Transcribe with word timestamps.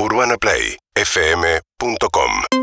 UrbanaPlayFM.com 0.00 2.57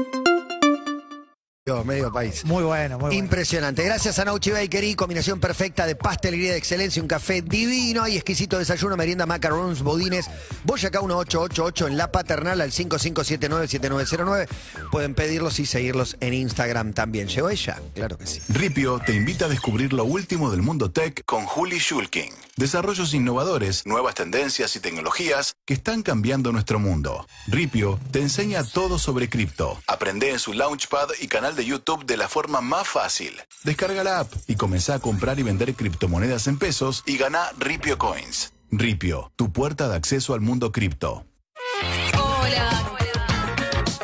Medio 1.66 2.12
país. 2.14 2.46
Muy 2.46 2.62
bueno, 2.62 3.00
muy 3.00 3.08
bueno. 3.08 3.16
Impresionante. 3.16 3.84
Gracias 3.84 4.20
a 4.20 4.26
Nauchi 4.26 4.52
Bakery, 4.52 4.94
combinación 4.94 5.40
perfecta 5.40 5.88
de 5.88 5.96
pastelería 5.96 6.52
de 6.52 6.58
excelencia, 6.60 7.02
un 7.02 7.08
café 7.08 7.42
divino 7.42 8.08
y 8.08 8.18
exquisito 8.18 8.60
desayuno, 8.60 8.96
merienda, 8.96 9.26
macarons, 9.26 9.82
bodines. 9.82 10.30
Boyacá 10.64 11.02
1888 11.02 11.88
en 11.88 11.98
La 11.98 12.12
Paternal 12.12 12.62
al 12.62 12.72
55797909. 12.72 14.48
Pueden 14.92 15.16
pedirlos 15.16 15.60
y 15.60 15.66
seguirlos 15.66 16.18
en 16.20 16.36
Instagram 16.36 16.94
también. 16.94 17.28
¿Llegó 17.30 17.50
ella? 17.50 17.82
Claro 17.96 18.16
que 18.20 18.28
sí. 18.28 18.42
Ripio 18.50 19.02
te 19.04 19.16
invita 19.16 19.46
a 19.46 19.50
descubrir 19.50 19.92
lo 19.92 20.06
último 20.06 20.52
del 20.52 20.62
mundo 20.62 20.92
tech 20.92 21.26
con 21.26 21.48
Juli 21.48 21.80
Schulking. 21.80 22.32
Desarrollos 22.58 23.16
innovadores, 23.16 23.88
nuevas 23.88 24.14
tendencias 24.14 24.76
y 24.76 24.80
tecnologías 24.80 25.56
que 25.66 25.74
están 25.74 26.04
cambiando 26.04 26.52
nuestro 26.52 26.78
mundo. 26.80 27.28
Ripio 27.48 28.00
te 28.12 28.22
enseña 28.22 28.64
todo 28.64 29.00
sobre 29.00 29.30
cripto. 29.30 29.82
Aprende 29.88 30.30
en 30.30 30.38
su 30.38 30.54
Launchpad 30.54 31.10
y 31.20 31.28
canal 31.28 31.55
de 31.56 31.66
YouTube 31.66 32.06
de 32.06 32.18
la 32.18 32.28
forma 32.28 32.62
más 32.62 32.88
fácil. 32.88 33.34
Descarga 33.64 34.04
la 34.04 34.20
app 34.20 34.34
y 34.48 34.56
comenzá 34.56 34.96
a 34.96 35.00
comprar 35.00 35.40
y 35.40 35.44
vender 35.44 35.74
criptomonedas 35.74 36.48
en 36.48 36.58
pesos 36.58 37.04
y 37.06 37.18
gana 37.18 37.50
Ripio 37.58 37.98
Coins. 37.98 38.54
Ripio, 38.72 39.32
tu 39.36 39.52
puerta 39.52 39.88
de 39.88 39.96
acceso 39.96 40.34
al 40.34 40.42
mundo 40.42 40.72
cripto. 40.72 41.26
Hola. 42.14 42.70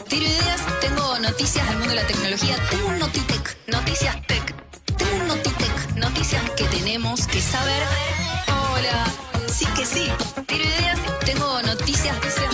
Tiro 0.08 0.26
ideas, 0.26 0.62
tengo 0.80 1.20
noticias 1.20 1.68
del 1.68 1.78
mundo 1.78 1.90
de 1.90 2.02
la 2.02 2.08
tecnología. 2.08 2.58
Tengo 2.70 2.88
un 2.88 3.00
Notitec, 3.00 3.58
noticias 3.68 4.16
tech. 4.28 4.56
Tengo 4.98 5.16
un 5.22 5.28
Notitec, 5.28 5.96
noticias 5.96 6.50
que 6.52 6.64
tenemos 6.66 7.28
que 7.28 7.42
saber. 7.42 7.84
Hola. 8.48 9.06
Sí 9.48 9.66
que 9.76 9.86
sí. 9.86 10.08
Tiro 10.48 10.64
ideas, 10.64 11.00
tengo 11.26 11.62
noticias. 11.64 12.16
Hola. 12.18 12.51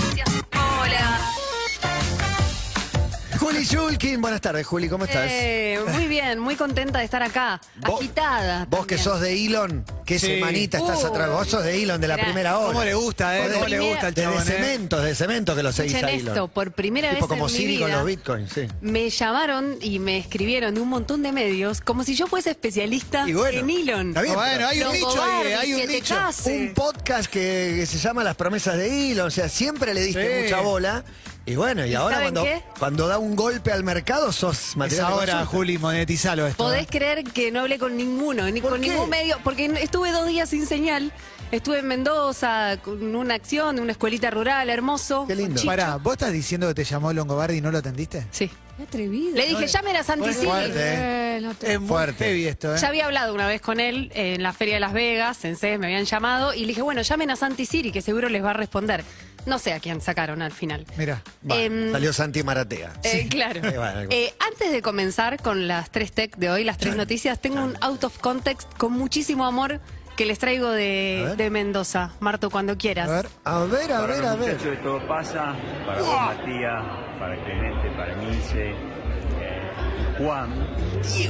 Juli 3.58 3.66
Shulkin, 3.66 4.22
buenas 4.22 4.40
tardes, 4.40 4.68
Juli, 4.68 4.88
¿cómo 4.88 5.06
estás? 5.06 5.26
Eh, 5.30 5.80
muy 5.94 6.06
bien, 6.08 6.38
muy 6.38 6.56
contenta 6.56 7.00
de 7.00 7.06
estar 7.06 7.23
acá. 7.23 7.59
Vos- 7.78 8.00
agitada. 8.00 8.68
Vos 8.70 8.86
que 8.86 9.00
sos 9.00 9.20
de 9.20 9.34
Elon, 9.45 9.84
¿qué 10.06 10.20
Sí. 10.20 10.28
semanita 10.28 10.78
estás 10.78 11.04
Uh, 11.04 11.08
atrás? 11.08 11.30
Vos 11.31 11.48
sos 11.48 11.64
de 11.64 11.81
Elon 11.81 12.00
de 12.00 12.08
la 12.08 12.16
mirá, 12.18 12.26
primera 12.28 12.58
hora. 12.59 12.68
¿Cómo 12.68 12.84
le 12.84 12.94
gusta, 12.94 13.36
eh? 13.40 13.50
¿Cómo 13.54 13.66
le 13.68 13.80
gusta 13.80 14.09
el 14.09 14.14
de, 14.14 14.22
chabón, 14.22 14.46
de 14.46 14.52
eh? 14.54 14.56
cemento, 14.58 15.02
de 15.02 15.16
cemento 15.16 15.56
que 15.56 15.64
lo 15.64 15.72
seguís 15.72 15.94
Escuchen 15.94 16.09
a 16.16 16.20
Elon. 16.20 16.28
esto, 16.36 16.48
por 16.50 16.72
primera 16.72 17.09
tipo 17.09 17.22
vez 17.22 17.30
como 17.30 17.48
en 17.48 17.54
mi 17.54 17.58
Siri 17.58 17.78
con 17.80 17.88
vida, 17.88 17.98
los 17.98 18.06
bitcoins, 18.06 18.52
sí. 18.54 18.68
Me 18.81 19.09
llamaron 19.09 19.78
y 19.81 19.98
me 19.98 20.18
escribieron 20.20 20.76
de 20.76 20.81
un 20.81 20.90
montón 20.90 21.24
de 21.24 21.31
medios 21.31 21.81
como 21.81 22.03
si 22.03 22.14
yo 22.16 22.28
fuese 22.28 22.52
especialista 22.52 23.28
Y 23.28 23.34
bueno, 23.34 23.59
en 23.59 23.70
Elon. 23.72 24.09
está 24.09 24.22
bien, 24.22 24.36
Bueno, 24.36 24.68
hay 24.68 24.81
un 24.81 24.84
Longobardi, 24.94 25.06
nicho 25.08 25.24
ahí, 25.24 25.53
hay 25.53 25.74
un 25.74 25.81
que 25.81 25.88
te 25.88 25.94
nicho. 25.94 26.16
case. 26.16 26.58
un 26.58 26.74
podcast 26.76 27.26
que, 27.31 27.74
que 27.80 27.86
se 27.88 27.98
llama 27.98 28.24
Las 28.24 28.36
promesas 28.36 28.78
de 28.78 29.12
Elon, 29.14 29.28
o 29.28 29.31
sea, 29.31 29.50
siempre 29.50 29.96
le 29.96 30.02
diste 30.02 30.38
Sí. 30.38 30.44
mucha 30.44 30.62
bola. 30.62 31.03
Y 31.48 31.56
bueno, 31.56 31.86
y, 31.86 31.92
¿Y 31.92 31.95
ahora 31.95 32.20
cuando, 32.22 32.44
qué? 32.44 32.62
cuando 32.78 33.08
da 33.08 33.17
un 33.17 33.36
golpe 33.36 33.72
al 33.72 33.84
mercado 33.84 34.31
sos 34.34 34.72
Es 34.72 34.76
material 34.78 35.08
de 35.08 35.14
ahora, 35.14 35.31
consulta. 35.34 35.58
Juli, 35.58 35.78
monetizalo 35.78 36.45
esto. 36.45 36.62
Podés 36.64 36.84
eh. 36.84 36.88
creer 36.92 37.23
que 37.23 37.52
no 37.52 37.62
hablé 37.62 37.80
con 37.80 37.95
ninguno, 37.95 38.52
ni 38.52 38.59
¿Por 38.59 38.72
con 38.72 38.81
qué? 38.81 38.90
ningún 38.90 39.09
medio, 39.09 39.40
porque 39.45 39.66
estuve 39.81 40.12
dos 40.12 40.28
días 40.28 40.50
sin 40.50 40.66
señal. 40.68 41.12
Estuve 41.50 41.80
en 41.80 41.88
Mendoza 41.88 42.78
con 42.84 43.16
una 43.16 43.36
acción 43.36 43.78
de 43.78 43.81
una 43.81 43.94
escuelita 43.94 44.30
rural, 44.30 44.70
hermoso. 44.70 45.23
Qué 45.25 45.36
lindo. 45.36 45.62
Pará, 45.64 45.95
¿vos 45.95 46.14
estás 46.16 46.34
diciendo 46.34 46.68
que 46.68 46.73
te 46.73 46.84
llamó 46.84 47.14
Longobardi 47.14 47.59
y 47.59 47.62
no 47.62 47.72
lo 47.72 47.78
atendiste? 47.78 48.28
Sí. 48.31 48.52
Qué 48.75 48.84
atrevido. 48.84 49.36
Le 49.38 49.45
dije, 49.48 49.66
llamen 49.68 49.95
a 49.95 50.03
Santi 50.03 50.34
fuerte, 50.34 50.78
¿eh? 50.78 51.38
Eh, 51.38 51.40
no 51.42 51.53
te- 51.56 51.73
Es 51.73 51.80
Fuerte. 51.80 52.25
heavy 52.25 52.45
esto, 52.45 52.75
¿eh? 52.75 52.78
Ya 52.80 52.90
había 52.90 53.06
hablado 53.06 53.34
una 53.34 53.48
vez 53.48 53.62
con 53.62 53.80
él 53.80 54.12
en 54.14 54.44
la 54.44 54.52
Feria 54.53 54.73
de 54.75 54.80
Las 54.81 54.92
Vegas, 54.94 55.45
en 55.45 55.56
CES, 55.56 55.80
me 55.80 55.88
habían 55.88 56.03
llamado 56.06 56.53
y 56.53 56.59
le 56.62 56.68
dije, 56.68 56.81
bueno, 56.81 57.02
llamen 57.02 57.31
a 57.31 57.36
Santi 57.38 57.66
Siri, 57.66 57.92
que 57.94 58.02
seguro 58.02 58.28
les 58.30 58.44
va 58.44 58.50
a 58.52 58.53
responder. 58.53 59.03
No 59.48 59.58
sé 59.59 59.73
a 59.73 59.80
quién 59.80 60.02
sacaron 60.02 60.42
al 60.42 60.52
final. 60.52 60.86
Mira. 60.98 61.22
Em, 61.50 61.92
salió 61.92 62.12
Santi 62.14 62.44
Maratea. 62.44 62.92
Eh, 63.03 63.28
claro. 63.30 63.62
Eh, 63.64 64.08
Eh, 64.12 64.34
antes 64.45 64.72
de 64.72 64.81
comenzar 64.81 65.42
con 65.42 65.67
las 65.67 65.90
tres 65.90 66.12
tech 66.12 66.36
de 66.36 66.50
hoy, 66.50 66.64
las 66.64 66.78
tres 66.78 66.95
noticias, 66.95 67.40
tengo 67.40 67.64
un 67.64 67.75
out 67.81 68.03
of 68.03 68.18
context 68.20 68.68
con 68.78 68.91
muchísimo 68.94 69.46
amor 69.46 69.80
que 70.18 70.25
les 70.25 70.38
traigo 70.40 70.68
A 70.69 70.72
de, 70.74 71.50
Mendoza. 71.52 72.12
Marto, 72.19 72.50
cuando 72.50 72.74
A 72.74 72.78
quieras. 72.78 73.08
ver. 73.09 73.28
A 73.46 73.59
ver, 73.66 73.91
a 73.94 74.00
Para 74.02 74.13
ver, 74.16 74.25
a 74.25 74.35
ver. 74.35 74.58
de 74.59 74.75
Todo 74.78 75.08
Pasa, 75.08 75.56
para 75.85 76.02
vos 76.02 76.19
Matías, 76.22 76.84
para 77.19 77.44
Clemente, 77.46 77.90
para 77.96 78.16
Milce, 78.18 78.69
eh, 78.72 79.72
Juan. 80.18 80.68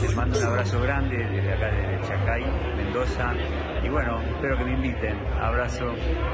Les 0.01 0.15
mando 0.15 0.39
un 0.39 0.45
abrazo 0.45 0.81
grande 0.81 1.17
desde 1.17 1.53
acá, 1.53 1.67
desde 1.67 2.07
Chacay, 2.07 2.43
Mendoza. 2.77 3.33
Y 3.83 3.89
bueno, 3.89 4.19
espero 4.21 4.57
que 4.57 4.63
me 4.65 4.73
inviten. 4.73 5.17
Abrazo. 5.41 5.93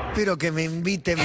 Espero 0.09 0.37
que 0.37 0.51
me 0.51 0.63
inviten. 0.63 1.17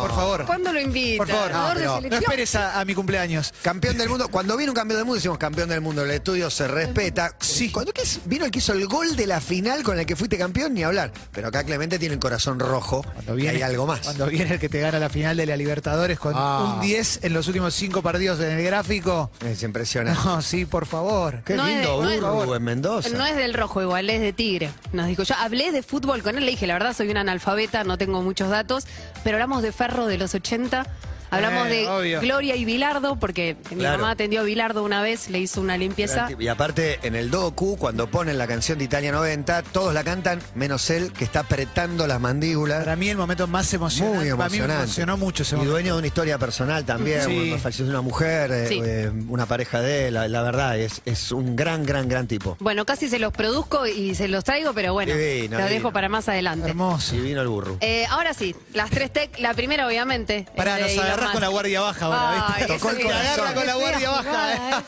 Por 0.00 0.10
favor. 0.10 0.44
¿Cuándo 0.46 0.72
lo 0.72 0.80
invita? 0.80 1.18
Por 1.24 1.28
favor. 1.28 1.50
No, 1.52 1.70
pero- 1.74 2.00
No 2.10 2.16
esperes 2.16 2.54
a, 2.56 2.80
a 2.80 2.84
mi 2.84 2.94
cumpleaños. 2.94 3.54
Campeón 3.62 3.96
del 3.96 4.08
mundo. 4.08 4.28
Cuando 4.28 4.56
viene 4.56 4.70
un 4.70 4.74
campeón 4.76 4.98
del 4.98 5.04
mundo, 5.06 5.16
decimos 5.16 5.38
campeón 5.38 5.68
del 5.68 5.80
mundo. 5.80 6.02
El 6.04 6.10
estudio 6.10 6.50
se 6.50 6.66
respeta. 6.68 7.34
Sí. 7.38 7.70
Cuando 7.70 7.92
es- 7.94 8.20
vino 8.24 8.44
el 8.44 8.50
que 8.50 8.58
hizo 8.58 8.72
el 8.72 8.86
gol 8.88 9.14
de 9.16 9.26
la 9.26 9.40
final 9.40 9.82
con 9.82 9.98
el 9.98 10.04
que 10.06 10.16
fuiste 10.16 10.36
campeón, 10.36 10.74
ni 10.74 10.82
hablar. 10.82 11.12
Pero 11.32 11.48
acá 11.48 11.62
Clemente 11.64 11.98
tiene 11.98 12.14
el 12.14 12.20
corazón 12.20 12.58
rojo. 12.58 13.02
Cuando 13.14 13.34
y 13.34 13.42
viene, 13.42 13.56
hay 13.58 13.62
algo 13.62 13.86
más. 13.86 14.00
Cuando 14.00 14.26
viene 14.26 14.54
el 14.54 14.60
que 14.60 14.68
te 14.68 14.80
gana 14.80 14.98
la 14.98 15.08
final 15.08 15.36
de 15.36 15.46
la 15.46 15.56
Libertadores 15.56 16.18
con 16.18 16.32
Ah. 16.36 16.74
un 16.74 16.80
10 16.80 17.20
en 17.22 17.32
los 17.32 17.46
últimos 17.46 17.72
cinco 17.74 18.02
partidos 18.02 18.40
en 18.40 18.58
el 18.58 18.64
gráfico. 18.64 19.30
Es 19.46 19.62
impresionante. 19.62 20.20
No, 20.24 20.42
sí, 20.42 20.64
por 20.66 20.86
favor. 20.86 21.42
Qué 21.44 21.54
No 21.54 21.66
es 21.66 21.74
lindo 21.76 22.02
no 22.02 22.10
es- 22.10 22.56
en 22.56 22.62
Mendoza. 22.64 23.08
No 23.10 23.24
es 23.24 23.36
del 23.36 23.54
rojo 23.54 23.80
igual, 23.80 24.10
es 24.10 24.20
de 24.20 24.32
tigre. 24.32 24.70
Nos 24.92 25.06
dijo, 25.12 25.22
yo 25.22 25.34
hablé 25.36 25.72
de 25.72 25.82
fútbol 25.82 26.22
con 26.22 26.36
él, 26.36 26.44
le 26.44 26.50
dije, 26.52 26.66
la 26.66 26.74
verdad 26.74 26.94
soy 26.94 27.10
una 27.10 27.20
analfabeta, 27.20 27.84
no 27.84 27.98
tengo 27.98 28.22
muchos 28.22 28.50
datos, 28.50 28.86
pero 29.24 29.36
hablamos 29.36 29.62
de 29.62 29.72
Ferro 29.72 30.06
de 30.06 30.18
los 30.18 30.34
80, 30.34 30.86
hablamos 31.32 31.66
Eh, 31.66 31.70
de 31.70 31.88
obvio. 31.88 32.20
Gloria 32.20 32.56
y 32.56 32.64
Bilardo, 32.64 33.16
porque 33.18 33.56
mi 33.70 33.78
Claro. 33.78 33.98
mamá 33.98 34.10
atendió 34.12 34.40
a 34.40 34.44
Bilardo 34.44 34.84
una 34.84 35.02
vez, 35.02 35.28
le 35.30 35.38
hizo 35.40 35.60
una 35.60 35.76
limpieza. 35.76 36.28
Y 36.38 36.48
aparte, 36.48 36.98
en 37.02 37.14
el 37.16 37.30
docu, 37.30 37.76
cuando 37.76 38.06
ponen 38.08 38.38
la 38.38 38.46
canción 38.46 38.78
de 38.78 38.84
Italia 38.84 39.12
90, 39.12 39.62
todos 39.62 39.92
la 39.94 40.04
cantan, 40.04 40.40
menos 40.54 40.88
él, 40.90 41.12
que 41.12 41.24
está 41.24 41.40
apretando 41.40 42.06
las 42.06 42.20
mandíbulas. 42.20 42.80
Para 42.84 42.96
mí 42.96 43.08
el 43.08 43.16
momento 43.16 43.46
más 43.46 43.72
emocionante. 43.74 44.18
Muy 44.18 44.36
Para 44.36 44.48
mí 44.50 44.58
me 44.58 44.64
emocionante. 44.64 44.84
emocionó 44.84 45.16
mucho 45.16 45.42
ese 45.42 45.54
Y 45.54 45.58
momento. 45.58 45.72
dueño 45.72 45.92
de 45.94 45.98
una 45.98 46.06
historia 46.06 46.38
personal 46.38 46.84
también, 46.84 47.22
Sí. 47.24 47.56
falleció 47.62 47.86
una 47.86 48.00
mujer, 48.02 48.50
eh, 48.52 48.66
Sí. 48.68 48.80
eh, 48.84 49.10
una 49.28 49.46
pareja 49.46 49.80
de 49.80 50.08
él, 50.08 50.14
la, 50.14 50.28
la 50.28 50.42
verdad, 50.42 50.78
es, 50.78 51.00
es 51.04 51.32
un 51.32 51.56
gran, 51.56 51.84
gran, 51.84 52.08
gran 52.08 52.26
tipo. 52.26 52.56
Bueno, 52.60 52.84
casi 52.84 53.08
se 53.08 53.18
los 53.18 53.32
produzco 53.32 53.86
y 53.86 54.14
se 54.14 54.28
los 54.28 54.44
traigo, 54.44 54.72
pero 54.74 54.92
bueno, 54.92 55.12
Divino, 55.14 55.56
lo 55.58 55.64
divino. 55.64 55.68
dejo 55.68 55.92
para 55.92 56.08
más 56.08 56.28
adelante. 56.28 56.68
Hermoso. 56.68 57.14
Y 57.16 57.20
vino 57.20 57.40
el 57.40 57.48
burro. 57.48 57.76
Eh, 57.80 58.04
ahora 58.10 58.34
sí, 58.34 58.54
las 58.74 58.90
tres 58.90 59.12
tech, 59.12 59.38
la 59.38 59.54
primera 59.54 59.86
obviamente. 59.86 60.46
De 60.56 60.64
nos 60.82 61.16
Con 61.30 61.40
la 61.40 61.48
guardia 61.48 61.80
baja 61.80 62.06
ahora, 62.06 62.46
Ay, 62.48 62.52
¿viste? 62.62 62.74
Tocó 62.74 62.90
el 62.90 62.96
Te 62.98 63.02
agarra 63.12 63.34
corazón. 63.36 63.54
con 63.54 63.66
la 63.66 63.74
guardia 63.74 64.10
baja. 64.10 64.52
¿eh? 64.54 64.82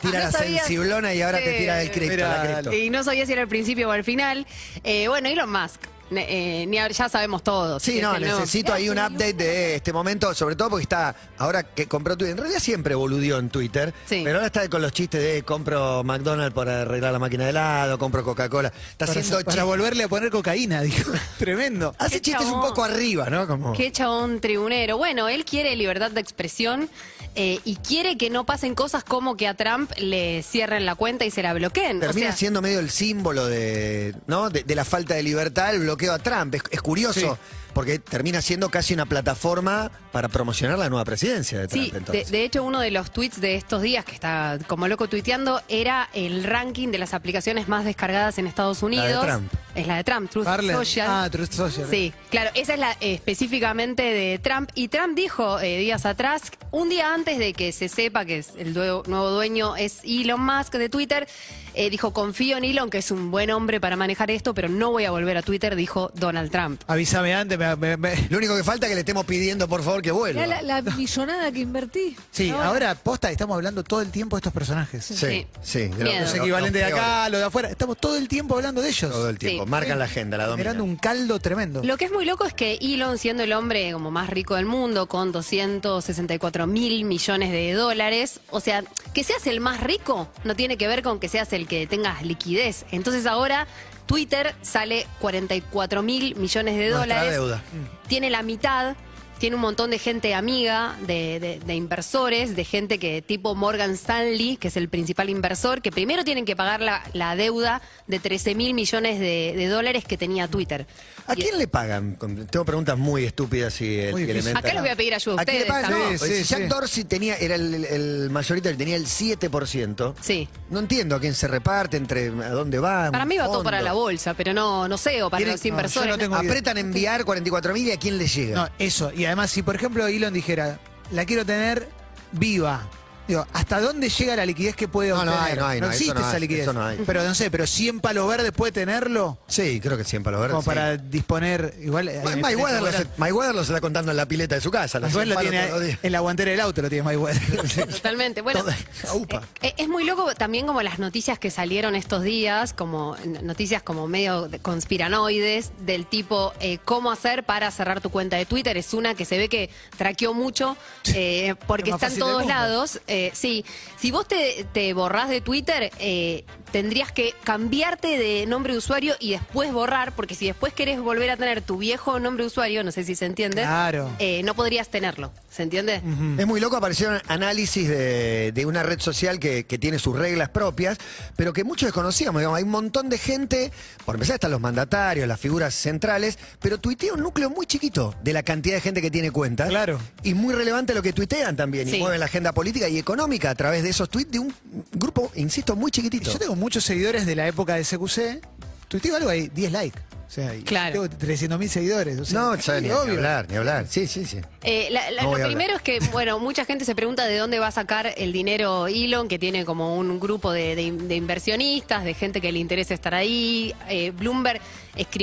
Tira 0.00 0.18
no 0.18 0.24
la 0.26 0.30
sabía- 0.32 0.58
sensiblona 0.58 1.14
y 1.14 1.22
ahora 1.22 1.38
te 1.38 1.52
tira 1.58 1.74
del 1.76 1.90
cripto, 1.90 2.10
Mira, 2.16 2.28
la 2.44 2.52
cripto. 2.60 2.72
Y 2.72 2.90
no 2.90 3.02
sabía 3.04 3.24
si 3.26 3.32
era 3.32 3.42
al 3.42 3.48
principio 3.48 3.88
o 3.88 3.92
al 3.92 4.04
final. 4.04 4.46
Eh, 4.84 5.08
bueno, 5.08 5.28
Elon 5.28 5.50
Musk. 5.50 5.80
Eh, 6.10 6.64
ni 6.66 6.78
a- 6.78 6.88
ya 6.88 7.08
sabemos 7.08 7.42
todos. 7.42 7.82
Sí, 7.82 8.00
no, 8.00 8.12
es 8.12 8.16
el 8.18 8.22
nuevo- 8.24 8.40
necesito 8.40 8.72
ahí 8.72 8.88
un 8.88 8.98
update 8.98 9.34
de 9.34 9.74
este 9.76 9.92
momento, 9.92 10.32
sobre 10.34 10.56
todo 10.56 10.70
porque 10.70 10.82
está, 10.84 11.14
ahora 11.38 11.62
que 11.62 11.86
compró 11.86 12.16
Twitter, 12.16 12.32
en 12.32 12.38
realidad 12.38 12.60
siempre 12.60 12.94
boludió 12.94 13.38
en 13.38 13.50
Twitter, 13.50 13.92
Sí. 14.06 14.22
pero 14.24 14.36
ahora 14.36 14.46
está 14.46 14.68
con 14.68 14.82
los 14.82 14.92
chistes 14.92 15.22
de 15.22 15.42
compro 15.42 16.02
McDonald's 16.04 16.54
para 16.54 16.82
arreglar 16.82 17.12
la 17.12 17.18
máquina 17.18 17.44
de 17.44 17.50
helado, 17.50 17.98
compro 17.98 18.24
Coca-Cola, 18.24 18.68
está 18.90 19.06
Para, 19.06 19.20
haciendo 19.20 19.44
para 19.44 19.64
volverle 19.64 20.04
a 20.04 20.08
poner 20.08 20.30
cocaína, 20.30 20.80
dijo. 20.82 21.12
Tremendo. 21.38 21.94
hace 21.98 22.20
chistes 22.20 22.46
un 22.46 22.52
chabón. 22.52 22.68
poco 22.68 22.84
arriba, 22.84 23.28
¿no? 23.30 23.46
Como, 23.46 23.72
Qué 23.72 23.92
chabón 23.92 24.40
tribunero. 24.40 24.96
Bueno, 24.96 25.28
él 25.28 25.44
quiere 25.44 25.76
libertad 25.76 26.10
de 26.10 26.20
expresión 26.20 26.88
eh, 27.34 27.60
y 27.64 27.76
quiere 27.76 28.16
que 28.16 28.30
no 28.30 28.44
pasen 28.46 28.74
cosas 28.74 29.04
como 29.04 29.36
que 29.36 29.46
a 29.46 29.54
Trump 29.54 29.90
le 29.98 30.42
cierren 30.42 30.86
la 30.86 30.94
cuenta 30.94 31.24
y 31.24 31.30
se 31.30 31.42
la 31.42 31.52
bloqueen. 31.54 31.98
O 31.98 32.00
termina 32.00 32.28
sea, 32.28 32.36
siendo 32.36 32.62
medio 32.62 32.80
el 32.80 32.90
símbolo 32.90 33.46
de, 33.46 34.14
¿no? 34.26 34.50
de, 34.50 34.64
de 34.64 34.74
la 34.74 34.84
falta 34.84 35.14
de 35.14 35.22
libertad, 35.22 35.74
el 35.74 35.80
bloqueo 35.80 35.97
a 36.06 36.18
Trump. 36.18 36.54
Es, 36.70 36.80
curioso. 36.80 37.38
Porque 37.72 37.98
termina 37.98 38.40
siendo 38.42 38.70
casi 38.70 38.94
una 38.94 39.06
plataforma 39.06 39.90
para 40.12 40.28
promocionar 40.28 40.78
la 40.78 40.88
nueva 40.88 41.04
presidencia 41.04 41.58
de 41.60 41.68
Trump. 41.68 41.84
Sí, 41.84 41.90
de, 41.90 41.98
entonces. 41.98 42.30
de 42.30 42.44
hecho 42.44 42.64
uno 42.64 42.80
de 42.80 42.90
los 42.90 43.10
tweets 43.12 43.40
de 43.40 43.54
estos 43.56 43.82
días 43.82 44.04
que 44.04 44.12
está 44.12 44.58
como 44.66 44.88
loco 44.88 45.08
tuiteando 45.08 45.60
era 45.68 46.08
el 46.14 46.44
ranking 46.44 46.88
de 46.88 46.98
las 46.98 47.14
aplicaciones 47.14 47.68
más 47.68 47.84
descargadas 47.84 48.38
en 48.38 48.46
Estados 48.46 48.82
Unidos. 48.82 49.24
Trump. 49.24 49.52
Es 49.74 49.86
la 49.86 49.96
de 49.96 50.04
Trump, 50.04 50.28
Truth 50.30 50.44
Parler. 50.44 50.74
Social. 50.74 51.06
Ah, 51.08 51.28
Truth 51.30 51.52
Social. 51.52 51.86
Sí, 51.88 52.12
claro, 52.30 52.50
esa 52.54 52.74
es 52.74 52.80
la 52.80 52.92
eh, 53.00 53.14
específicamente 53.14 54.02
de 54.02 54.38
Trump. 54.40 54.70
Y 54.74 54.88
Trump 54.88 55.14
dijo 55.14 55.60
eh, 55.60 55.78
días 55.78 56.04
atrás, 56.04 56.42
un 56.72 56.88
día 56.88 57.14
antes 57.14 57.38
de 57.38 57.52
que 57.52 57.70
se 57.72 57.88
sepa 57.88 58.24
que 58.24 58.38
es 58.38 58.50
el 58.58 58.74
due- 58.74 59.02
nuevo 59.06 59.30
dueño 59.30 59.76
es 59.76 60.00
Elon 60.04 60.44
Musk 60.44 60.72
de 60.74 60.88
Twitter, 60.88 61.28
eh, 61.74 61.90
dijo, 61.90 62.12
confío 62.12 62.56
en 62.56 62.64
Elon, 62.64 62.90
que 62.90 62.98
es 62.98 63.12
un 63.12 63.30
buen 63.30 63.50
hombre 63.52 63.80
para 63.80 63.94
manejar 63.94 64.32
esto, 64.32 64.52
pero 64.52 64.68
no 64.68 64.90
voy 64.90 65.04
a 65.04 65.12
volver 65.12 65.36
a 65.36 65.42
Twitter, 65.42 65.76
dijo 65.76 66.10
Donald 66.14 66.50
Trump. 66.50 66.82
Avísame 66.88 67.34
antes, 67.34 67.56
me 67.56 67.66
me- 67.76 67.96
me- 67.96 68.14
me- 68.16 68.26
Lo 68.30 68.38
único 68.38 68.56
que 68.56 68.64
falta 68.64 68.86
es 68.86 68.90
que 68.90 68.94
le 68.94 69.00
estemos 69.00 69.24
pidiendo, 69.24 69.68
por 69.68 69.82
favor, 69.82 70.02
que 70.02 70.10
vuelva. 70.10 70.42
Mirá 70.42 70.62
la, 70.62 70.82
la 70.82 70.94
millonada 70.94 71.50
que 71.52 71.60
invertí. 71.60 72.16
Sí, 72.30 72.50
Ahora. 72.50 72.66
ahora 72.68 72.94
posta, 72.94 73.30
estamos 73.30 73.54
hablando 73.54 73.82
todo 73.84 74.00
el 74.02 74.10
tiempo 74.10 74.36
de 74.36 74.38
estos 74.40 74.52
personajes. 74.52 75.04
Sí, 75.04 75.14
Sí. 75.16 75.46
sí. 75.62 75.78
de 75.88 75.88
lo- 76.04 76.10
Miedo. 76.10 76.70
De 76.70 76.84
acá, 76.84 77.28
lo 77.28 77.38
de 77.38 77.44
afuera. 77.44 77.68
Estamos 77.68 77.96
todo 77.98 78.16
el 78.16 78.28
tiempo 78.28 78.54
hablando 78.56 78.80
de 78.82 78.88
ellos. 78.88 79.10
Todo 79.10 79.28
el 79.30 79.38
tiempo. 79.38 79.64
Sí. 79.64 79.70
Marcan 79.70 79.98
la 79.98 80.04
agenda, 80.06 80.36
la 80.36 80.44
Generando 80.50 80.78
dominan. 80.82 80.90
un 80.90 80.96
caldo 80.96 81.38
tremendo. 81.38 81.82
Lo 81.84 81.96
que 81.96 82.04
es 82.06 82.12
muy 82.12 82.24
loco 82.24 82.44
es 82.44 82.52
que 82.54 82.78
Elon, 82.80 83.18
siendo 83.18 83.42
el 83.42 83.52
hombre 83.52 83.92
como 83.92 84.10
más 84.10 84.28
rico 84.30 84.54
del 84.56 84.66
mundo, 84.66 85.06
con 85.08 85.32
264 85.32 86.66
mil 86.66 87.04
millones 87.04 87.50
de 87.50 87.72
dólares, 87.72 88.40
o 88.50 88.60
sea, 88.60 88.84
que 89.14 89.24
seas 89.24 89.46
el 89.46 89.60
más 89.60 89.80
rico 89.80 90.28
no 90.44 90.54
tiene 90.56 90.76
que 90.76 90.88
ver 90.88 91.02
con 91.02 91.18
que 91.20 91.28
seas 91.28 91.52
el 91.52 91.66
que 91.66 91.86
tengas 91.86 92.22
liquidez. 92.22 92.84
Entonces 92.90 93.26
ahora 93.26 93.66
Twitter 94.08 94.54
sale 94.62 95.06
44 95.20 96.02
mil 96.02 96.34
millones 96.36 96.76
de 96.76 96.88
Nuestra 96.90 97.00
dólares. 97.20 97.30
deuda. 97.30 97.62
Tiene 98.08 98.30
la 98.30 98.42
mitad. 98.42 98.96
Tiene 99.38 99.54
un 99.56 99.62
montón 99.62 99.90
de 99.90 99.98
gente 99.98 100.34
amiga, 100.34 100.96
de, 101.06 101.38
de- 101.40 101.60
de 101.64 101.74
inversores, 101.74 102.56
de 102.56 102.64
gente 102.64 102.98
que 102.98 103.22
tipo 103.22 103.54
Morgan 103.54 103.92
Stanley, 103.92 104.56
que 104.56 104.68
es 104.68 104.76
el 104.76 104.88
principal 104.88 105.30
inversor, 105.30 105.80
que 105.80 105.92
primero 105.92 106.24
tienen 106.24 106.44
que 106.44 106.56
pagar 106.56 106.80
la, 106.80 107.02
la 107.12 107.36
deuda 107.36 107.80
de 108.08 108.18
13 108.18 108.54
mil 108.54 108.74
millones 108.74 109.20
de, 109.20 109.54
de 109.56 109.66
dólares 109.68 110.04
que 110.04 110.16
tenía 110.16 110.48
Twitter. 110.48 110.86
¿A 111.26 111.34
Y- 111.34 111.42
quién 111.42 111.56
le 111.58 111.68
pagan? 111.68 112.16
Tengo 112.50 112.64
preguntas 112.64 112.98
muy 112.98 113.24
estúpidas 113.24 113.80
y, 113.80 113.84
Muy 113.84 114.22
difícil. 114.22 114.30
elementales. 114.30 114.56
Acá 114.56 114.72
les 114.72 114.82
voy 114.82 114.90
a 114.90 114.96
pedir 114.96 115.14
ayuda 115.14 115.36
a 115.38 115.42
¿A 115.42 115.44
quién 115.44 115.56
le 115.58 115.62
ustedes 115.62 115.82
pagan? 115.84 115.98
No, 116.12 116.18
Sí, 116.18 116.18
si 116.18 116.34
sí, 116.44 116.44
Jack 116.44 116.62
sí. 116.62 116.66
Dorsey 116.68 117.04
tenía, 117.04 117.36
era 117.36 117.54
el, 117.54 117.74
el, 117.74 117.84
el 117.84 118.30
mayoritario, 118.30 118.76
tenía 118.76 118.96
el 118.96 119.06
7%. 119.06 120.14
Sí. 120.20 120.48
No 120.70 120.78
entiendo 120.80 121.16
a 121.16 121.20
quién 121.20 121.34
se 121.34 121.46
reparte, 121.48 121.96
entre 121.96 122.28
a 122.28 122.50
dónde 122.50 122.78
va. 122.78 123.10
Para 123.10 123.24
mí 123.24 123.36
va 123.36 123.44
todo 123.46 123.62
para 123.62 123.80
la 123.82 123.92
bolsa, 123.92 124.34
pero 124.34 124.52
no, 124.52 124.88
no 124.88 124.98
sé, 124.98 125.22
o 125.22 125.30
para 125.30 125.46
los 125.46 125.62
no, 125.64 125.68
inversores. 125.68 126.10
no 126.10 126.18
tengo 126.18 126.36
idea. 126.40 126.50
Apretan 126.50 126.78
enviar 126.78 127.24
44 127.24 127.72
mil 127.72 127.86
y 127.86 127.92
a 127.92 127.96
quién 127.98 128.18
le 128.18 128.26
llega. 128.26 128.56
No, 128.56 128.68
eso. 128.78 129.12
Y 129.14 129.24
además, 129.28 129.50
si 129.50 129.62
por 129.62 129.76
ejemplo 129.76 130.06
Elon 130.06 130.34
dijera, 130.34 130.78
la 131.10 131.24
quiero 131.24 131.44
tener 131.46 131.88
viva. 132.32 132.88
Digo, 133.28 133.46
¿hasta 133.52 133.80
dónde 133.80 134.08
llega 134.08 134.34
la 134.34 134.46
liquidez 134.46 134.74
que 134.74 134.88
puede 134.88 135.10
No, 135.10 135.24
no 135.24 135.38
hay, 135.38 135.54
no 135.54 135.66
hay, 135.66 135.80
no 135.80 135.86
hay, 135.88 135.92
existe 135.92 136.18
esa 136.18 136.30
hay, 136.32 136.40
liquidez. 136.40 136.62
eso 136.62 136.72
no 136.72 136.84
hay. 136.84 136.98
Pero 137.06 137.22
no 137.22 137.34
sé, 137.34 137.50
pero 137.50 137.66
100 137.66 138.00
palos 138.00 138.26
verdes 138.26 138.52
puede 138.52 138.72
tenerlo 138.72 139.38
Sí, 139.46 139.80
creo 139.80 139.96
que 139.98 140.04
siempre 140.04 140.32
lo 140.32 140.40
verdes. 140.40 140.52
como 140.54 140.62
sí. 140.62 140.66
para 140.68 140.96
disponer. 140.96 141.74
Igual. 141.80 142.08
hay 142.08 142.16
una 142.18 142.36
Mayweather 142.36 142.82
lo, 142.82 142.90
se- 142.92 143.06
Mayweather 143.18 143.54
lo 143.54 143.64
se 143.64 143.72
está 143.72 143.80
contando 143.82 144.10
en 144.10 144.16
la 144.16 144.26
pileta 144.26 144.54
de 144.54 144.60
su 144.62 144.70
casa. 144.70 144.98
los 144.98 145.12
Mayweather 145.14 145.28
lo 145.28 145.34
100 145.34 145.36
palos 145.36 145.50
tiene 145.50 145.66
todos 145.68 145.78
los 145.80 145.86
días. 145.88 145.98
en 146.02 146.12
la 146.12 146.20
guantera 146.20 146.50
del 146.52 146.60
auto, 146.60 146.82
lo 146.82 146.88
tiene 146.88 147.02
Mayweather. 147.04 147.86
Totalmente. 147.90 148.40
Bueno, 148.40 148.60
Toda- 148.60 148.76
Upa. 149.14 149.42
eh, 149.60 149.74
es 149.76 149.88
muy 149.88 150.04
loco 150.04 150.34
también 150.34 150.66
como 150.66 150.80
las 150.82 150.98
noticias 150.98 151.38
que 151.38 151.50
salieron 151.50 151.94
estos 151.94 152.22
días, 152.22 152.72
como 152.72 153.14
noticias 153.42 153.82
como 153.82 154.08
medio 154.08 154.48
de- 154.48 154.58
conspiranoides, 154.58 155.70
del 155.80 156.06
tipo 156.06 156.52
eh, 156.60 156.78
cómo 156.84 157.10
hacer 157.12 157.44
para 157.44 157.70
cerrar 157.70 158.00
tu 158.00 158.10
cuenta 158.10 158.36
de 158.36 158.46
Twitter. 158.46 158.76
Es 158.78 158.94
una 158.94 159.14
que 159.14 159.24
se 159.24 159.36
ve 159.36 159.48
que 159.50 159.68
traqueó 159.98 160.32
mucho 160.32 160.76
eh, 161.14 161.54
porque 161.66 161.90
Es 161.90 161.96
está 161.96 162.06
en 162.08 162.18
todos 162.18 162.46
lados. 162.46 163.00
Eh, 163.06 163.17
sí, 163.34 163.64
si 163.96 164.10
vos 164.10 164.26
te, 164.26 164.66
te 164.72 164.92
borrás 164.94 165.28
de 165.28 165.40
Twitter, 165.40 165.90
eh, 165.98 166.44
tendrías 166.72 167.12
que 167.12 167.34
cambiarte 167.44 168.18
de 168.18 168.46
nombre 168.46 168.72
de 168.72 168.78
usuario 168.78 169.14
y 169.20 169.30
después 169.32 169.72
borrar, 169.72 170.12
porque 170.14 170.34
si 170.34 170.46
después 170.46 170.72
querés 170.72 171.00
volver 171.00 171.30
a 171.30 171.36
tener 171.36 171.62
tu 171.62 171.78
viejo 171.78 172.18
nombre 172.20 172.44
de 172.44 172.48
usuario, 172.48 172.84
no 172.84 172.92
sé 172.92 173.04
si 173.04 173.14
se 173.14 173.26
entiende, 173.26 173.62
Claro. 173.62 174.10
eh, 174.18 174.42
no 174.44 174.54
podrías 174.54 174.88
tenerlo. 174.88 175.32
¿Se 175.50 175.62
entiende? 175.64 176.00
Es 176.38 176.46
muy 176.46 176.60
loco, 176.60 176.76
aparecieron 176.76 177.20
análisis 177.26 177.88
de, 177.88 178.52
de 178.52 178.66
una 178.66 178.82
red 178.84 179.00
social 179.00 179.40
que, 179.40 179.64
que 179.66 179.76
tiene 179.78 179.98
sus 179.98 180.16
reglas 180.16 180.50
propias, 180.50 180.98
pero 181.34 181.52
que 181.52 181.64
muchos 181.64 181.88
desconocíamos. 181.88 182.40
Digamos, 182.40 182.58
hay 182.58 182.62
un 182.64 182.70
montón 182.70 183.08
de 183.08 183.18
gente, 183.18 183.72
por 184.04 184.14
empezar 184.14 184.34
están 184.34 184.52
los 184.52 184.60
mandatarios, 184.60 185.26
las 185.26 185.40
figuras 185.40 185.74
centrales, 185.74 186.38
pero 186.60 186.78
tuitea 186.78 187.14
un 187.14 187.22
núcleo 187.22 187.50
muy 187.50 187.66
chiquito 187.66 188.14
de 188.22 188.32
la 188.32 188.42
cantidad 188.44 188.76
de 188.76 188.80
gente 188.82 189.02
que 189.02 189.10
tiene 189.10 189.32
cuentas. 189.32 189.68
Claro. 189.68 189.98
Y 190.22 190.34
muy 190.34 190.54
relevante 190.54 190.94
lo 190.94 191.02
que 191.02 191.12
tuitean 191.12 191.56
también, 191.56 191.88
Sí. 191.88 191.96
y 191.96 192.00
mueven 192.00 192.20
la 192.20 192.26
agenda 192.26 192.52
política 192.52 192.88
y 192.88 192.98
económica 192.98 193.50
a 193.50 193.54
través 193.56 193.82
de 193.82 193.88
esos 193.90 194.08
tweets 194.10 194.30
de 194.30 194.38
un 194.38 194.54
grupo, 194.92 195.32
insisto, 195.34 195.74
muy 195.74 195.90
chiquitito. 195.90 196.30
Yo 196.30 196.38
tengo 196.38 196.54
muchos 196.58 196.84
seguidores 196.84 197.26
de 197.26 197.34
la 197.36 197.46
época 197.48 197.74
de 197.74 197.84
CQC. 197.84 198.40
Tuiteo 198.88 199.16
algo 199.16 199.28
ahí, 199.30 199.48
10 199.54 199.72
likes. 199.72 199.98
O 200.26 200.30
sea, 200.30 200.52
Claro. 200.64 200.92
tengo 200.92 201.08
300 201.08 201.58
mil 201.58 201.70
seguidores. 201.70 202.18
O 202.20 202.24
sea, 202.26 202.38
No, 202.40 202.56
sí, 202.60 202.70
ni, 202.82 202.90
obvio. 202.90 203.14
hablar, 203.14 203.46
ni 203.48 203.56
hablar. 203.56 203.86
Sí, 203.88 204.06
sí, 204.06 204.26
sí. 204.26 204.38
Eh, 204.62 204.88
la- 204.90 205.10
la- 205.10 205.22
No 205.22 205.36
lo 205.38 205.46
primero 205.46 205.76
es 205.76 205.80
que, 205.80 206.00
bueno, 206.12 206.38
mucha 206.38 206.66
gente 206.66 206.84
se 206.84 206.94
pregunta 206.94 207.24
de 207.24 207.38
dónde 207.38 207.58
va 207.58 207.68
a 207.68 207.72
sacar 207.72 208.12
el 208.14 208.30
dinero 208.32 208.88
Elon, 208.88 209.26
que 209.28 209.38
tiene 209.38 209.64
como 209.64 209.96
un 209.96 210.20
grupo 210.20 210.52
de, 210.52 210.76
de- 210.76 210.92
de 210.92 211.14
inversionistas, 211.16 212.04
de 212.04 212.12
gente 212.12 212.42
que 212.42 212.52
le 212.52 212.58
interesa 212.58 212.92
estar 212.92 213.14
ahí. 213.14 213.74
Eh, 213.88 214.10
Bloomberg, 214.10 214.60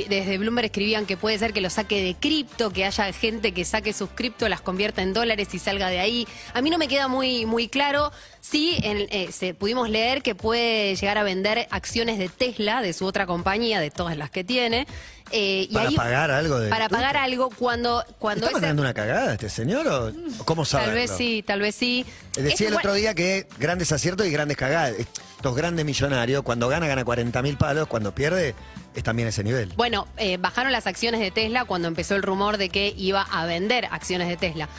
desde 0.08 0.38
Bloomberg 0.38 0.66
escribían 0.68 1.06
que 1.06 1.18
puede 1.18 1.38
ser 1.38 1.52
que 1.54 1.62
lo 1.62 1.70
saque 1.70 2.02
de 2.04 2.16
cripto, 2.16 2.72
que 2.72 2.86
haya 2.86 3.12
gente 3.14 3.52
que 3.54 3.66
saque 3.66 3.94
sus 3.94 4.10
cripto, 4.10 4.48
las 4.48 4.62
convierta 4.62 5.02
en 5.02 5.14
dólares 5.14 5.50
y 5.54 5.60
salga 5.60 5.90
de 5.90 6.00
ahí. 6.00 6.28
A 6.54 6.62
mí 6.62 6.70
no 6.70 6.78
me 6.78 6.88
queda 6.88 7.08
muy, 7.08 7.46
muy 7.46 7.68
claro. 7.68 8.12
Sí, 8.40 8.78
en- 8.84 9.08
eh, 9.10 9.32
se- 9.32 9.54
pudimos 9.54 9.90
leer 9.90 10.22
que 10.22 10.36
puede 10.36 10.96
llegar 10.96 11.18
a 11.18 11.24
vender 11.24 11.68
acciones 11.72 12.18
de 12.20 12.30
Tesla, 12.30 12.82
de 12.82 12.94
su 12.94 13.06
otra 13.06 13.26
compañía, 13.26 13.80
de 13.80 13.90
todas 13.92 14.16
las 14.18 14.30
que 14.30 14.44
tiene. 14.44 14.86
Eh, 15.32 15.66
y 15.70 15.74
Para 15.74 15.90
ahí- 15.90 15.96
pagar 15.96 16.30
algo 16.32 16.60
de. 16.60 16.70
Para 16.70 16.88
pagar 16.88 17.18
algo 17.18 17.50
cuando, 17.50 18.06
cuando 18.20 18.46
¿Está 18.46 18.58
ese- 18.60 18.62
mandando 18.62 18.82
una 18.84 18.94
cagada 18.94 19.34
este 19.34 19.50
señor 19.50 19.88
o 19.88 20.14
cómo 20.46 20.64
saberlo? 20.66 20.94
Tal 20.94 21.02
vez 21.02 21.12
sí, 21.18 21.44
tal 21.46 21.60
vez 21.62 21.76
sí. 21.76 22.06
Decía 22.36 22.54
Es 22.54 22.62
el 22.62 22.76
otro 22.76 22.94
día 22.94 23.16
que 23.16 23.48
grandes 23.58 23.92
aciertos 23.92 24.28
y 24.28 24.30
grandes 24.32 24.56
cagadas. 24.56 24.94
Estos 25.00 25.56
grandes 25.56 25.84
millonarios, 25.84 26.44
cuando 26.44 26.68
gana, 26.68 26.86
gana 26.88 27.04
40 27.04 27.42
mil 27.42 27.58
palos, 27.58 27.88
cuando 27.88 28.14
pierde, 28.14 28.54
es 28.96 29.04
también 29.04 29.28
ese 29.28 29.44
nivel. 29.44 29.74
Bueno, 29.76 30.08
eh, 30.18 30.38
bajaron 30.38 30.72
las 30.72 30.88
acciones 30.88 31.20
de 31.20 31.32
Tesla 31.32 31.66
cuando 31.66 31.88
empezó 31.88 32.16
el 32.16 32.24
rumor 32.24 32.58
de 32.58 32.70
que 32.70 32.94
iba 32.98 33.22
a 33.22 33.46
vender 33.46 33.86
acciones 33.92 34.28
de 34.28 34.38
Tesla. 34.38 34.70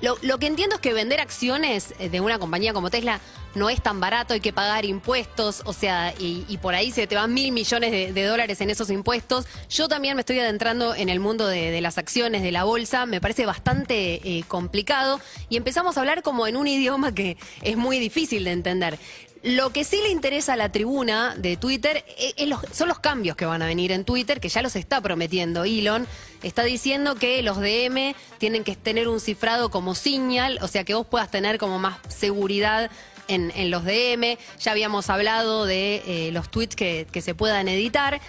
Lo, 0.00 0.16
lo 0.22 0.38
que 0.38 0.46
entiendo 0.46 0.76
es 0.76 0.80
que 0.80 0.94
vender 0.94 1.20
acciones 1.20 1.94
eh, 1.98 2.08
de 2.08 2.20
una 2.20 2.38
compañía 2.38 2.72
como 2.72 2.90
Tesla 2.90 3.20
no 3.54 3.68
es 3.68 3.82
tan 3.82 4.00
barato, 4.00 4.34
hay 4.34 4.40
que 4.40 4.52
pagar 4.52 4.84
impuestos, 4.84 5.62
o 5.64 5.72
sea, 5.72 6.14
y, 6.18 6.56
por 6.58 6.74
ahí 6.74 6.92
se 6.92 7.06
te 7.06 7.16
van 7.16 7.34
mil 7.34 7.52
millones 7.52 8.14
de, 8.14 8.24
dólares 8.24 8.60
en 8.60 8.70
esos 8.70 8.90
impuestos. 8.90 9.46
Yo 9.68 9.88
también 9.88 10.14
me 10.14 10.20
estoy 10.20 10.38
adentrando 10.38 10.94
en 10.94 11.08
el 11.08 11.20
mundo 11.20 11.46
de, 11.46 11.70
de 11.70 11.80
las 11.80 11.98
acciones, 11.98 12.42
de 12.42 12.52
la 12.52 12.64
bolsa, 12.64 13.06
me 13.06 13.20
parece 13.20 13.46
bastante 13.46 14.20
eh, 14.24 14.44
complicado 14.46 15.20
y 15.48 15.56
empezamos 15.56 15.96
a 15.96 16.00
hablar 16.00 16.22
como 16.22 16.46
en 16.46 16.56
un 16.56 16.68
idioma 16.68 17.12
que 17.12 17.36
es 17.62 17.76
muy 17.76 17.98
difícil 17.98 18.44
de 18.44 18.52
entender. 18.52 18.98
Lo 19.42 19.70
que 19.70 19.84
sí 19.84 19.98
le 20.02 20.10
interesa 20.10 20.52
a 20.52 20.56
la 20.56 20.70
tribuna 20.70 21.34
de 21.34 21.56
Twitter 21.56 22.04
eh, 22.18 22.50
son 22.72 22.88
los 22.88 22.98
cambios 22.98 23.36
que 23.36 23.46
van 23.46 23.62
a 23.62 23.66
venir 23.66 23.90
en 23.90 24.04
Twitter, 24.04 24.38
que 24.38 24.50
ya 24.50 24.60
los 24.60 24.76
está 24.76 25.00
prometiendo 25.00 25.64
Elon. 25.64 26.06
Está 26.42 26.62
diciendo 26.62 27.14
que 27.14 27.42
los 27.42 27.58
DM 27.58 28.14
tienen 28.36 28.64
que 28.64 28.76
tener 28.76 29.08
un 29.08 29.18
cifrado 29.18 29.70
como 29.70 29.94
señal, 29.94 30.58
o 30.60 30.68
sea 30.68 30.84
que 30.84 30.92
vos 30.92 31.06
puedas 31.06 31.30
tener 31.30 31.56
como 31.56 31.78
más 31.78 31.98
seguridad 32.08 32.90
en, 33.28 33.70
los 33.70 33.84
DM. 33.84 34.36
Ya 34.58 34.72
habíamos 34.72 35.08
hablado 35.08 35.64
de 35.64 36.02
eh, 36.06 36.32
los 36.32 36.50
tweets 36.50 36.76
que, 36.76 37.06
se 37.22 37.34
puedan 37.34 37.68
editar. 37.68 38.20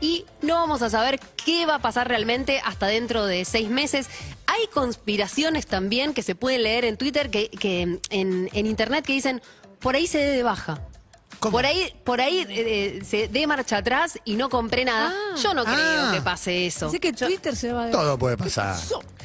Y 0.00 0.24
no 0.40 0.54
vamos 0.54 0.82
a 0.82 0.88
saber 0.88 1.18
qué 1.44 1.66
va 1.66 1.76
a 1.76 1.78
pasar 1.80 2.08
realmente 2.08 2.62
hasta 2.64 2.86
dentro 2.86 3.26
de 3.26 3.44
seis 3.44 3.68
meses. 3.68 4.08
Hay 4.46 4.66
conspiraciones 4.68 5.66
también 5.66 6.14
que 6.14 6.22
se 6.22 6.34
pueden 6.34 6.62
leer 6.62 6.84
en 6.84 6.96
Twitter, 6.96 7.28
que, 7.28 7.48
que 7.50 7.82
en, 7.82 8.00
en 8.10 8.66
Internet, 8.66 9.04
que 9.04 9.12
dicen, 9.12 9.42
por 9.80 9.94
ahí 9.96 10.06
se 10.06 10.18
dé 10.18 10.30
de 10.36 10.42
baja. 10.42 10.80
¿Cómo? 11.38 11.52
Por 11.52 11.64
ahí, 11.64 11.94
por 12.04 12.20
ahí 12.20 12.44
eh, 12.50 13.00
se 13.02 13.26
dé 13.28 13.46
marcha 13.46 13.78
atrás 13.78 14.18
y 14.26 14.34
no 14.34 14.50
compré 14.50 14.84
nada. 14.84 15.10
Ah. 15.14 15.36
Yo 15.42 15.54
no 15.54 15.64
creo 15.64 15.74
Ah. 15.78 16.10
que 16.12 16.20
pase 16.20 16.66
eso. 16.66 16.88
Así 16.88 16.98
que 17.00 17.12
Yo- 17.12 17.26
Twitter 17.28 17.56
se 17.56 17.72
va 17.72 17.86
de... 17.86 17.92
Todo 17.92 18.18
puede 18.18 18.36
pasar. 18.36 18.76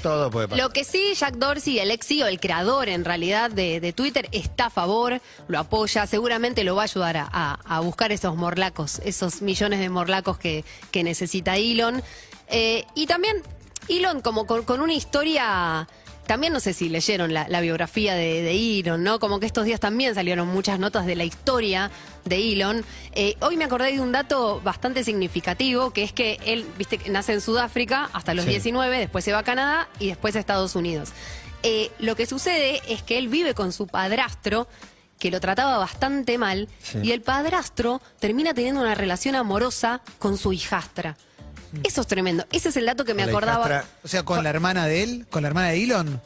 Todo 0.02 0.32
puede 0.32 0.48
pasar. 0.48 0.64
lo 0.64 0.72
que 0.72 0.86
sí, 0.86 1.14
Jack 1.14 1.36
Dorsey, 1.36 1.80
el 1.80 1.92
ex 1.92 2.08
CEO, 2.08 2.28
el 2.28 2.40
creador 2.40 2.88
en 2.88 3.04
realidad 3.04 3.52
de, 3.52 3.82
de 3.82 3.92
Twitter, 3.92 4.30
está 4.32 4.68
a 4.68 4.70
favor, 4.70 5.20
lo 5.50 5.60
apoya, 5.60 6.08
seguramente 6.08 6.64
lo 6.64 6.76
va 6.76 6.84
a 6.84 6.86
ayudar 6.86 7.18
a, 7.18 7.28
a- 7.30 7.60
a 7.66 7.80
buscar 7.82 8.14
esos 8.14 8.36
morlacos, 8.38 9.00
esos 9.04 9.42
millones 9.42 9.80
de 9.82 9.90
morlacos 9.90 10.38
que, 10.38 10.64
que 10.92 11.04
necesita 11.04 11.58
Elon. 11.58 12.02
Eh, 12.48 12.86
y 12.96 13.08
también 13.08 13.42
Elon 13.90 14.22
como 14.22 14.46
con, 14.48 14.64
con 14.64 14.80
una 14.80 14.94
historia... 14.94 15.86
También 16.28 16.54
no 16.54 16.60
sé 16.60 16.74
si 16.74 16.90
leyeron 16.90 17.34
la, 17.34 17.48
la 17.50 17.62
biografía 17.62 18.16
de, 18.16 18.42
de 18.42 18.80
Elon, 18.80 19.04
¿no? 19.04 19.20
Como 19.20 19.40
que 19.40 19.46
estos 19.46 19.66
días 19.66 19.80
también 19.80 20.16
salieron 20.16 20.48
muchas 20.48 20.80
notas 20.80 21.06
de 21.06 21.16
la 21.16 21.24
historia 21.24 21.92
de 22.26 22.54
Elon. 22.54 22.84
Eh, 23.14 23.36
hoy 23.42 23.58
me 23.58 23.66
acordé 23.66 23.92
de 23.92 24.00
un 24.02 24.12
dato 24.12 24.60
bastante 24.62 25.04
significativo, 25.04 25.92
que 25.92 26.04
es 26.04 26.12
que 26.14 26.40
él, 26.46 26.66
viste, 26.78 27.00
nace 27.10 27.34
en 27.34 27.42
Sudáfrica 27.42 28.10
hasta 28.14 28.34
los 28.34 28.46
Sí. 28.46 28.52
19, 28.52 28.98
después 28.98 29.24
se 29.24 29.32
va 29.34 29.40
a 29.40 29.44
Canadá 29.44 29.88
y 30.00 30.08
después 30.08 30.36
a 30.36 30.40
Estados 30.40 30.76
Unidos. 30.76 31.10
Eh, 31.64 31.92
lo 32.00 32.16
que 32.16 32.26
sucede 32.26 32.82
es 32.88 33.02
que 33.04 33.18
él 33.18 33.28
vive 33.28 33.54
con 33.54 33.72
su 33.72 33.88
padrastro, 33.88 34.68
que 35.20 35.32
lo 35.32 35.40
trataba 35.40 35.78
bastante 35.78 36.38
mal, 36.38 36.68
Sí. 36.82 37.00
y 37.04 37.12
el 37.12 37.22
padrastro 37.22 38.02
termina 38.20 38.54
teniendo 38.54 38.82
una 38.82 38.96
relación 38.96 39.36
amorosa 39.36 40.02
con 40.20 40.38
su 40.38 40.54
hijastra. 40.54 41.18
Eso 41.84 42.02
es 42.02 42.08
tremendo. 42.08 42.46
Ese 42.52 42.70
es 42.70 42.78
el 42.78 42.86
dato 42.86 43.04
que 43.06 43.14
me 43.14 43.26
la 43.26 43.32
acordaba. 43.32 43.66
hijastra. 43.68 43.86
O 44.04 44.08
sea, 44.08 44.24
con 44.24 44.44
la 44.44 44.50
hermana 44.50 44.86
de 44.88 45.04
él, 45.04 45.28
con 45.30 45.42
la 45.44 45.48
hermana 45.50 45.70
de 45.70 45.84
Elon. 45.84 46.22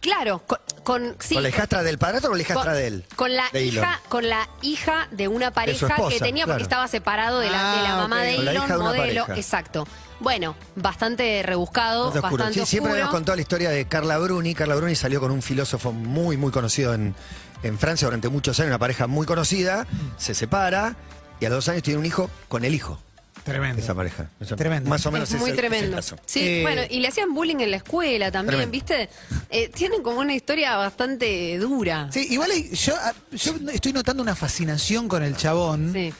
Claro, 0.00 0.40
con, 0.46 0.58
con, 0.82 1.16
sí, 1.18 1.32
¿Con 1.34 1.42
la 1.44 1.48
hijastra 1.48 1.82
del 1.82 1.96
padrastro 1.96 2.28
o 2.28 2.32
con 2.32 2.38
la 2.38 2.42
hijastra 2.42 2.72
con, 2.72 2.74
de 2.74 2.86
él? 2.86 3.04
con 3.16 3.34
la 3.34 3.44
De 3.54 3.60
Elon. 3.68 3.74
hija, 3.84 4.00
con 4.10 4.28
la 4.28 4.48
hija 4.60 5.08
de 5.12 5.28
una 5.28 5.50
pareja 5.50 5.86
esposa, 5.86 6.10
que 6.14 6.20
tenía 6.20 6.46
porque 6.46 6.62
estaba 6.62 6.86
separado 6.88 7.38
de 7.40 7.48
la, 7.50 7.76
de 7.76 7.82
la 7.82 7.92
Ah, 7.94 7.96
mamá 7.96 8.16
ok. 8.18 8.22
de 8.22 8.38
la 8.38 8.50
Elon, 8.50 8.64
hija 8.64 8.74
de 8.74 8.80
una 8.80 8.88
modelo. 8.90 9.22
pareja. 9.22 9.40
Exacto. 9.40 9.88
Bueno, 10.20 10.56
bastante 10.76 11.42
rebuscado, 11.42 12.04
Bastante 12.04 12.26
oscuro. 12.26 12.44
bastante 12.44 12.60
Sí, 12.66 12.70
siempre 12.70 12.92
oscuro. 12.92 13.04
nos 13.06 13.14
contó 13.14 13.34
la 13.34 13.40
historia 13.40 13.70
de 13.70 13.86
Carla 13.88 14.18
Bruni. 14.18 14.54
Carla 14.54 14.74
Bruni 14.74 14.94
salió 14.94 15.20
con 15.20 15.30
un 15.30 15.40
filósofo 15.40 15.92
muy, 15.92 16.36
muy 16.36 16.52
conocido 16.52 16.92
en, 16.92 17.14
en 17.62 17.78
Francia 17.78 18.06
durante 18.06 18.28
muchos 18.28 18.60
años, 18.60 18.68
una 18.68 18.78
pareja 18.78 19.06
muy 19.06 19.26
conocida, 19.26 19.86
se 20.18 20.34
separa 20.34 20.96
y 21.40 21.46
a 21.46 21.48
los 21.48 21.58
dos 21.64 21.68
años 21.70 21.82
tiene 21.82 21.98
un 21.98 22.04
hijo 22.06 22.28
con 22.48 22.62
el 22.66 22.74
hijo 22.74 23.00
Tremendo. 23.44 23.80
esa 23.82 23.94
pareja. 23.94 24.28
Eso, 24.40 24.56
Tremendo. 24.56 24.88
Más 24.90 25.04
o 25.06 25.10
menos 25.10 25.30
es 25.30 25.38
muy 25.38 25.50
ese- 25.50 25.60
ese 25.60 25.68
tremendo. 25.68 25.96
caso. 25.96 26.16
Sí, 26.26 26.40
Eh, 26.40 26.62
bueno, 26.62 26.82
y 26.88 27.00
le 27.00 27.08
hacían 27.08 27.34
bullying 27.34 27.56
en 27.60 27.70
la 27.70 27.76
escuela 27.76 28.32
también, 28.32 28.58
Tremendo. 28.58 28.72
¿viste? 28.72 29.08
Eh, 29.50 29.68
tienen 29.68 30.02
como 30.02 30.20
una 30.20 30.34
historia 30.34 30.76
bastante 30.76 31.58
dura. 31.58 32.08
Sí, 32.10 32.26
igual 32.30 32.50
hay- 32.50 32.70
yo, 32.74 32.94
yo 33.32 33.52
estoy 33.72 33.92
notando 33.92 34.22
una 34.22 34.34
fascinación 34.34 35.08
con 35.08 35.22
el 35.22 35.36
chabón. 35.36 35.92
Sí. 35.92 36.12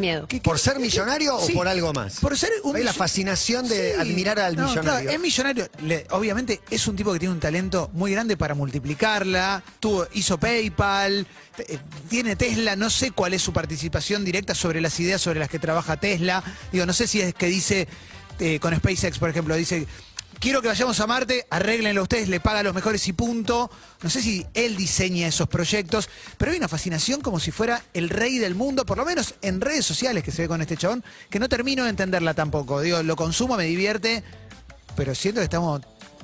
Miedo. 0.00 0.26
¿Qué- 0.26 0.40
¿Por 0.40 0.58
ser 0.58 0.78
millonario 0.80 1.36
o 1.36 1.46
Sí, 1.46 1.52
por 1.52 1.68
algo 1.68 1.92
más? 1.92 2.18
Por 2.20 2.36
ser 2.36 2.50
un 2.64 2.72
¿Ves 2.72 2.84
la 2.84 2.92
fascinación 2.92 3.68
de 3.68 3.92
Sí. 3.94 4.00
admirar 4.00 4.38
al 4.40 4.56
No, 4.56 4.62
millonario? 4.68 4.90
claro, 4.92 5.10
es 5.10 5.20
millonario. 5.20 5.68
Le- 5.82 6.06
obviamente 6.10 6.60
es 6.70 6.86
un 6.88 6.96
tipo 6.96 7.12
que 7.12 7.18
tiene 7.18 7.34
un 7.34 7.40
talento 7.40 7.90
muy 7.92 8.10
grande 8.12 8.36
para 8.36 8.54
multiplicarla. 8.54 9.62
Tuvo, 9.78 10.06
hizo 10.14 10.38
PayPal, 10.38 11.26
te- 11.56 11.74
eh, 11.74 11.78
tiene 12.08 12.34
Tesla. 12.36 12.74
No 12.76 12.90
sé 12.90 13.10
cuál 13.12 13.34
es 13.34 13.42
su 13.42 13.52
participación 13.52 14.24
directa 14.24 14.54
sobre 14.54 14.80
las 14.80 14.98
ideas 14.98 15.20
sobre 15.20 15.38
las 15.38 15.48
que 15.48 15.58
trabaja 15.58 15.98
Tesla. 15.98 16.42
Digo, 16.72 16.86
no 16.86 16.92
sé 16.92 17.06
si 17.06 17.20
es 17.20 17.34
que 17.34 17.46
dice 17.46 17.86
eh, 18.42 18.58
con 18.58 18.74
SpaceX, 18.74 19.18
por 19.18 19.28
ejemplo, 19.28 19.54
dice. 19.54 19.86
Quiero 20.40 20.62
que 20.62 20.68
vayamos 20.68 20.98
a 21.00 21.06
Marte, 21.06 21.46
arréglenlo 21.50 22.02
ustedes, 22.02 22.28
le 22.28 22.40
paga 22.40 22.60
a 22.60 22.62
los 22.62 22.74
mejores 22.74 23.06
y 23.08 23.12
punto. 23.12 23.70
No 24.02 24.08
sé 24.08 24.22
si 24.22 24.46
él 24.54 24.74
diseña 24.74 25.26
esos 25.28 25.46
proyectos, 25.48 26.08
pero 26.38 26.50
hay 26.52 26.56
una 26.56 26.66
fascinación 26.66 27.20
como 27.20 27.38
si 27.38 27.50
fuera 27.50 27.82
el 27.92 28.08
rey 28.08 28.38
del 28.38 28.54
mundo, 28.54 28.86
por 28.86 28.96
lo 28.96 29.04
menos 29.04 29.34
en 29.42 29.60
redes 29.60 29.84
sociales 29.84 30.24
que 30.24 30.32
se 30.32 30.42
ve 30.42 30.48
con 30.48 30.62
este 30.62 30.78
chabón, 30.78 31.04
que 31.28 31.38
no 31.38 31.46
termino 31.50 31.84
de 31.84 31.90
entenderla 31.90 32.32
tampoco. 32.32 32.80
Digo, 32.80 33.02
lo 33.02 33.16
consumo, 33.16 33.54
me 33.58 33.64
divierte, 33.64 34.24
pero 34.96 35.14
siento 35.14 35.42
que 35.42 35.44
estamos 35.44 35.82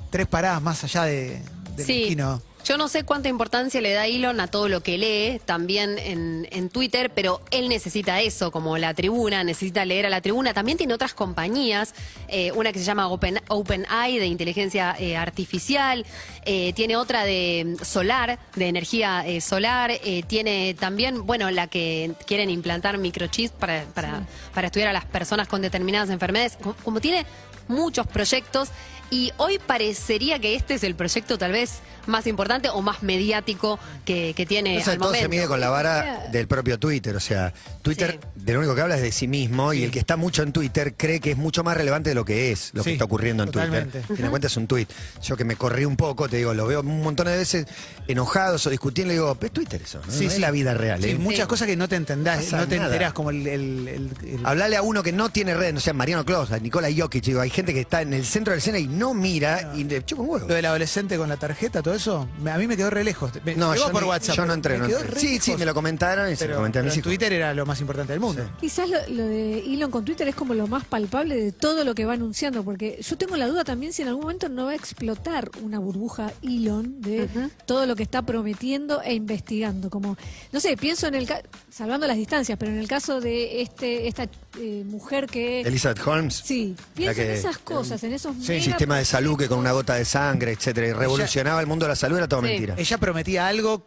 tres 0.09 0.25
paradas 0.25 0.63
más 0.63 0.83
allá 0.83 1.03
de, 1.03 1.39
del 1.75 1.85
Sí. 1.85 2.01
esquino. 2.03 2.41
Yo 2.67 2.77
no 2.77 2.89
sé 2.89 3.05
cuánta 3.05 3.29
importancia 3.29 3.79
le 3.79 3.93
da 3.93 4.07
Elon 4.07 4.41
a 4.41 4.47
todo 4.47 4.67
lo 4.67 4.83
que 4.83 4.97
lee, 4.97 5.39
también 5.45 5.97
en, 5.97 6.49
en 6.51 6.67
Twitter, 6.67 7.09
pero 7.15 7.39
él 7.49 7.69
necesita 7.69 8.19
eso, 8.19 8.51
como 8.51 8.77
la 8.77 8.93
tribuna, 8.93 9.45
necesita 9.45 9.85
leer 9.85 10.05
a 10.05 10.09
la 10.09 10.19
tribuna. 10.19 10.53
También 10.53 10.77
tiene 10.77 10.93
otras 10.93 11.13
compañías, 11.13 11.95
eh, 12.27 12.51
una 12.51 12.73
que 12.73 12.79
se 12.79 12.83
llama 12.83 13.07
Open, 13.07 13.39
OpenAI, 13.47 14.19
de 14.19 14.25
inteligencia 14.25 14.97
eh, 14.99 15.15
artificial, 15.15 16.05
eh, 16.43 16.73
tiene 16.73 16.97
otra 16.97 17.23
de 17.23 17.77
mm, 17.79 17.85
solar, 17.85 18.37
de 18.53 18.67
energía 18.67 19.23
solar, 19.39 19.93
tiene 20.27 20.73
también, 20.73 21.25
bueno, 21.25 21.49
la 21.51 21.67
que 21.67 22.15
quieren 22.25 22.49
implantar 22.49 22.97
microchips 22.97 23.53
para, 23.53 23.85
para, 23.93 24.27
para 24.53 24.67
estudiar 24.67 24.89
a 24.89 24.93
las 24.93 25.05
personas 25.05 25.47
con 25.47 25.61
determinadas 25.61 26.09
enfermedades. 26.09 26.57
Como, 26.57 26.73
como 26.83 26.99
tiene 26.99 27.25
muchos 27.69 28.07
proyectos 28.07 28.69
y 29.09 29.31
hoy 29.37 29.59
parecería 29.59 30.39
que 30.39 30.55
este 30.55 30.73
es 30.75 30.83
el 30.83 30.95
proyecto 30.95 31.37
tal 31.37 31.51
vez 31.51 31.79
más 32.07 32.25
importante 32.27 32.69
o 32.69 32.81
más 32.81 33.03
mediático 33.03 33.79
que, 34.05 34.33
que 34.35 34.45
tiene 34.45 34.71
Entonces, 34.77 34.93
al 34.93 34.99
todo 34.99 35.13
se 35.13 35.27
mide 35.27 35.45
con 35.47 35.59
la 35.59 35.69
vara 35.69 36.27
del 36.31 36.47
propio 36.47 36.79
Twitter. 36.79 37.15
O 37.15 37.19
sea, 37.19 37.53
Twitter 37.81 38.19
Sí. 38.21 38.41
de 38.43 38.53
lo 38.53 38.59
único 38.59 38.75
que 38.75 38.81
habla 38.81 38.95
es 38.95 39.01
de 39.01 39.11
sí 39.11 39.27
mismo 39.27 39.73
y 39.73 39.83
el 39.83 39.91
que 39.91 39.99
está 39.99 40.15
mucho 40.15 40.41
en 40.43 40.53
Twitter 40.53 40.93
cree 40.95 41.19
que 41.19 41.31
es 41.31 41.37
mucho 41.37 41.63
más 41.63 41.75
relevante 41.75 42.09
de 42.11 42.15
lo 42.15 42.23
que 42.23 42.51
es 42.51 42.71
lo 42.73 42.83
que 42.83 42.93
está 42.93 43.05
ocurriendo 43.05 43.43
en 43.43 43.51
totalmente. 43.51 43.99
Twitter. 43.99 44.15
Fin 44.15 44.25
de 44.25 44.29
cuentas 44.29 44.51
es 44.51 44.57
un 44.57 44.67
tweet. 44.67 44.87
Yo 45.23 45.35
que 45.35 45.43
me 45.43 45.55
corrí 45.57 45.83
un 45.85 45.97
poco, 45.97 46.29
te 46.29 46.37
digo, 46.37 46.53
lo 46.53 46.65
veo 46.67 46.79
un 46.81 47.01
montón 47.01 47.27
de 47.27 47.35
veces 47.37 47.65
enojados 48.07 48.65
o 48.67 48.69
discutiendo, 48.69 49.09
le 49.09 49.15
digo, 49.15 49.37
es 49.41 49.51
Twitter 49.51 49.81
eso, 49.81 50.01
no, 50.05 50.11
Sí, 50.11 50.25
No 50.25 50.31
es 50.31 50.39
la 50.39 50.51
vida 50.51 50.73
real. 50.73 51.01
Sí, 51.01 51.09
¿eh? 51.11 51.15
muchas 51.17 51.47
cosas 51.47 51.67
que 51.67 51.75
no 51.75 51.87
te 51.89 51.95
entendás, 51.97 52.43
Pasa 52.45 52.57
no 52.57 52.67
te 52.67 52.77
nada. 52.77 52.87
enterás, 52.87 53.13
como 53.13 53.29
el... 53.31 53.45
el- 53.47 53.87
el- 53.87 54.11
el- 54.27 54.45
Hablarle 54.45 54.77
a 54.77 54.81
uno 54.81 55.03
que 55.03 55.11
no 55.11 55.29
tiene 55.29 55.53
red, 55.55 55.73
no 55.73 55.79
sea 55.79 55.93
Mariano 55.93 56.23
Claus, 56.25 56.51
a 56.51 56.59
Nicola 56.59 56.87
Jokic, 56.95 57.23
digo, 57.25 57.41
hay 57.41 57.49
gente 57.49 57.73
que 57.73 57.81
está 57.81 58.01
en 58.01 58.13
el 58.13 58.25
centro 58.25 58.51
de 58.51 58.57
la 58.57 58.59
escena 58.59 58.79
y 58.79 58.87
no 58.97 59.13
mira 59.13 59.73
y 59.75 59.83
le 59.83 60.03
chupa 60.05 60.21
un 60.23 60.29
huevo. 60.29 60.47
lo 60.47 60.53
del 60.55 60.65
adolescente 60.65 61.17
con 61.17 61.29
la 61.29 61.37
tarjeta, 61.37 61.81
todo 61.81 61.93
eso, 61.93 62.27
me- 62.41 62.51
a 62.51 62.57
mí 62.57 62.67
me 62.67 62.75
quedó 62.75 62.89
re 62.89 63.03
lejos. 63.03 63.31
Me- 63.45 63.55
No, 63.55 63.75
yo, 63.75 63.91
por 63.91 64.03
WhatsApp. 64.03 64.35
yo 64.35 64.41
no 64.43 64.47
pero 64.47 64.53
entré, 64.55 64.73
me 64.73 64.79
no 64.79 64.87
quedó 64.87 64.99
entré. 64.99 65.13
re 65.15 65.19
Sí, 65.21 65.39
sí, 65.39 65.55
me 65.57 65.65
lo 65.65 65.73
comentaron 65.73 66.31
y 66.31 66.35
se 66.35 66.45
Pero, 66.45 66.53
lo 66.53 66.57
comenté 66.59 66.79
a 66.79 66.81
pero 66.81 66.85
mis 66.89 66.93
en 66.95 66.99
hijos. 66.99 67.09
Twitter 67.09 67.33
era 67.33 67.53
lo 67.53 67.65
más 67.65 67.79
importante 67.81 68.13
del 68.13 68.19
mundo. 68.19 68.43
Quizás 68.59 68.89
lo, 68.89 68.97
lo 69.09 69.25
de 69.25 69.59
Elon 69.59 69.91
con 69.91 70.03
Twitter 70.05 70.27
es 70.27 70.35
como 70.35 70.53
lo 70.53 70.67
más 70.67 70.85
palpable 70.85 71.35
de 71.35 71.51
todo 71.51 71.83
lo 71.83 71.93
que 71.95 72.05
va 72.05 72.13
anunciando, 72.13 72.63
porque 72.63 72.99
yo 73.01 73.17
tengo 73.17 73.35
la 73.37 73.47
duda 73.47 73.63
también 73.63 73.93
si 73.93 74.01
en 74.01 74.07
algún 74.09 74.23
momento 74.23 74.49
no 74.49 74.65
va 74.65 74.71
a 74.71 74.75
explotar 74.75 75.49
una 75.61 75.79
burbuja 75.79 76.31
Elon 76.41 77.01
de 77.01 77.29
todo 77.65 77.85
lo 77.85 77.95
que 77.95 78.03
está 78.03 78.21
prometiendo 78.21 79.01
e 79.01 79.13
investigando. 79.13 79.89
Como, 79.89 80.17
no 80.51 80.59
sé, 80.59 80.75
pienso 80.77 81.07
en 81.07 81.15
el 81.15 81.27
ca- 81.27 81.41
salvando 81.69 82.07
las 82.07 82.17
distancias, 82.17 82.57
pero 82.57 82.71
en 82.71 82.77
el 82.79 82.87
caso 82.87 83.21
de 83.21 83.61
este 83.61 84.07
esta 84.07 84.27
eh, 84.59 84.83
mujer 84.85 85.27
que 85.27 85.61
Elizabeth 85.61 86.05
Holmes. 86.05 86.41
sí, 86.45 86.75
pienso 86.93 87.15
que- 87.15 87.25
en 87.25 87.31
esas 87.31 87.57
cosas, 87.59 88.03
en 88.03 88.13
esos 88.13 88.35
Sí, 88.41 88.59
sistema 88.61 88.97
de 88.97 89.05
salud 89.05 89.37
que 89.37 89.47
con 89.47 89.59
una 89.59 89.71
gota 89.71 89.95
de 89.95 90.05
sangre, 90.05 90.51
etcétera, 90.51 90.87
y 90.87 90.93
revolucionaba 90.93 91.59
el 91.61 91.67
mundo 91.67 91.85
de 91.85 91.89
la 91.89 91.95
salud, 91.95 92.17
era 92.17 92.27
todo 92.27 92.41
Sí. 92.41 92.47
mentira. 92.47 92.75
Ella 92.77 92.97
prometía 92.97 93.47
algo 93.47 93.85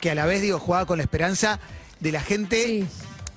que 0.00 0.10
a 0.10 0.14
la 0.14 0.26
vez, 0.26 0.40
digo, 0.42 0.58
jugaba 0.58 0.86
con 0.86 0.98
la 0.98 1.04
esperanza 1.04 1.60
de 2.00 2.12
la 2.12 2.20
gente. 2.20 2.64
Sí. 2.64 2.86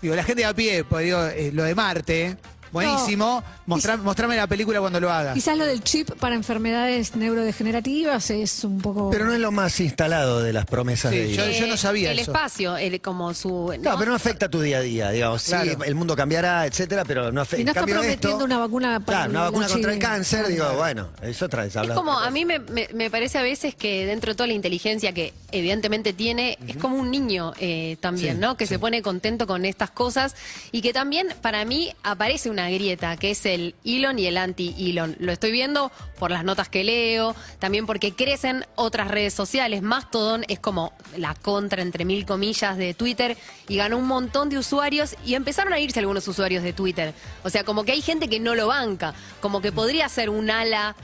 Digo, 0.01 0.15
la 0.15 0.23
gente 0.23 0.41
de 0.41 0.45
a 0.47 0.53
pie, 0.53 0.83
pues 0.83 1.05
digo, 1.05 1.23
eh, 1.25 1.51
lo 1.53 1.63
de 1.63 1.75
Marte, 1.75 2.37
buenísimo. 2.73 3.43
Mostrá- 3.65 3.97
mostrame 3.97 4.35
la 4.35 4.47
película 4.47 4.79
cuando 4.81 4.99
lo 4.99 5.11
hagas. 5.11 5.33
Quizás 5.35 5.57
lo 5.57 5.65
del 5.65 5.81
chip 5.83 6.09
para 6.19 6.35
enfermedades 6.35 7.15
neurodegenerativas 7.15 8.29
es 8.31 8.63
un 8.63 8.81
poco 8.81 9.09
Pero 9.09 9.25
no 9.25 9.33
es 9.33 9.39
lo 9.39 9.51
más 9.51 9.79
instalado 9.79 10.41
de 10.41 10.51
las 10.51 10.65
promesas 10.65 11.11
Sí, 11.11 11.17
de 11.19 11.33
yo- 11.33 11.43
Elon. 11.43 11.69
no 11.69 11.77
sabía 11.77 12.11
El 12.11 12.19
eso. 12.19 12.31
espacio, 12.31 12.75
el, 12.77 12.99
como 13.01 13.33
su... 13.33 13.73
No, 13.79 13.97
pero 13.97 14.11
no 14.11 14.15
afecta 14.15 14.47
a 14.47 14.49
tu 14.49 14.59
día 14.61 14.77
a 14.79 14.81
día, 14.81 15.09
digamos. 15.11 15.41
Sí, 15.43 15.51
Claro. 15.51 15.83
el 15.83 15.95
mundo 15.95 16.15
cambiará, 16.15 16.65
etcétera, 16.65 17.05
pero 17.05 17.31
no 17.31 17.41
afecta. 17.41 17.61
Y 17.61 17.65
no 17.65 17.71
está 17.71 17.81
cambio 17.81 17.95
prometiendo 17.95 18.29
esto- 18.37 18.45
una 18.45 18.57
vacuna 18.57 18.99
para 18.99 19.17
Claro, 19.19 19.31
una 19.31 19.41
vacuna 19.43 19.67
contra 19.69 19.93
el 19.93 19.99
cáncer, 19.99 20.47
digo, 20.47 20.73
bueno, 20.75 21.09
es 21.21 21.41
otra 21.41 21.63
vez. 21.63 21.75
Es 21.75 21.91
como, 21.91 22.17
a 22.17 22.29
mí 22.31 22.43
me, 22.45 22.59
me- 22.59 22.89
me 22.93 23.09
parece 23.11 23.37
a 23.37 23.43
veces 23.43 23.75
que 23.75 24.05
dentro 24.05 24.31
de 24.31 24.35
toda 24.35 24.47
la 24.47 24.53
inteligencia 24.53 25.13
que 25.13 25.33
evidentemente 25.51 26.13
tiene, 26.13 26.57
es 26.67 26.77
como 26.77 26.97
un 26.97 27.11
niño 27.11 27.53
eh, 27.59 27.97
también, 27.99 28.35
Sí, 28.35 28.41
¿no? 28.41 28.57
Que 28.57 28.67
se 28.67 28.79
pone 28.79 29.01
contento 29.01 29.47
con 29.47 29.65
estas 29.65 29.91
cosas 29.91 30.35
y 30.71 30.81
que 30.81 30.93
también 30.93 31.27
para 31.41 31.63
mí 31.65 31.93
aparece 32.03 32.49
una 32.49 32.62
grieta, 32.69 33.17
que 33.17 33.31
es 33.31 33.45
el 33.45 33.75
Elon 33.85 34.19
y 34.19 34.27
el 34.27 34.37
anti-Elon. 34.37 35.15
Lo 35.19 35.31
estoy 35.31 35.51
viendo 35.51 35.91
por 36.19 36.31
las 36.31 36.43
notas 36.43 36.69
que 36.69 36.83
leo, 36.83 37.35
también 37.59 37.85
porque 37.85 38.13
crecen 38.13 38.65
otras 38.75 39.09
redes 39.09 39.33
sociales. 39.33 39.81
Mastodon 39.81 40.43
es 40.47 40.59
como 40.59 40.93
la 41.17 41.35
contra, 41.35 41.81
entre 41.81 42.05
mil 42.05 42.25
comillas, 42.25 42.77
de 42.77 42.93
Twitter 42.93 43.37
y 43.67 43.77
ganó 43.77 43.97
un 43.97 44.07
montón 44.07 44.49
de 44.49 44.57
usuarios 44.57 45.15
y 45.25 45.35
empezaron 45.35 45.73
a 45.73 45.79
irse 45.79 45.99
algunos 45.99 46.27
usuarios 46.27 46.63
de 46.63 46.73
Twitter. 46.73 47.13
O 47.43 47.49
sea, 47.49 47.63
como 47.63 47.83
que 47.83 47.91
hay 47.91 48.01
gente 48.01 48.27
que 48.27 48.39
no 48.39 48.55
lo 48.55 48.67
banca, 48.67 49.13
como 49.41 49.61
que 49.61 49.71
podría 49.71 50.09
ser 50.09 50.29
un 50.29 50.49
ala 50.49 50.95